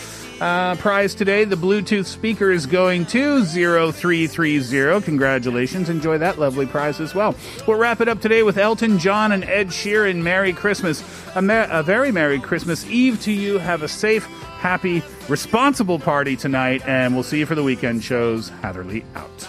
uh, 0.41 0.75
prize 0.77 1.15
today. 1.15 1.45
The 1.45 1.57
Bluetooth 1.57 2.07
speaker 2.07 2.51
is 2.51 2.67
going 2.67 3.07
to 3.07 3.45
0330. 3.45 5.05
Congratulations. 5.05 5.89
Enjoy 5.89 6.19
that 6.19 6.39
lovely 6.39 6.67
prize 6.67 7.01
as 7.01 7.15
well. 7.15 7.35
We'll 7.67 7.79
wrap 7.79 8.01
it 8.01 8.09
up 8.09 8.21
today 8.21 8.43
with 8.43 8.59
Elton 8.59 8.99
John 8.99 9.33
and 9.33 9.45
Ed 9.45 9.69
Sheeran. 9.69 10.23
Merry 10.23 10.53
Christmas. 10.53 11.03
A, 11.37 11.69
a 11.71 11.83
very 11.83 12.11
Merry 12.11 12.41
Christmas 12.41 12.85
Eve 12.87 13.21
to 13.23 13.33
you. 13.33 13.59
Have 13.59 13.83
a 13.83 13.89
safe, 13.89 14.25
happy, 14.59 15.03
responsible 15.29 15.99
party 15.99 16.37
tonight, 16.37 16.83
and 16.87 17.15
we'll 17.15 17.23
see 17.23 17.39
you 17.39 17.47
for 17.47 17.55
the 17.55 17.63
weekend 17.63 18.03
shows. 18.03 18.49
Hatherly 18.49 19.05
out. 19.15 19.49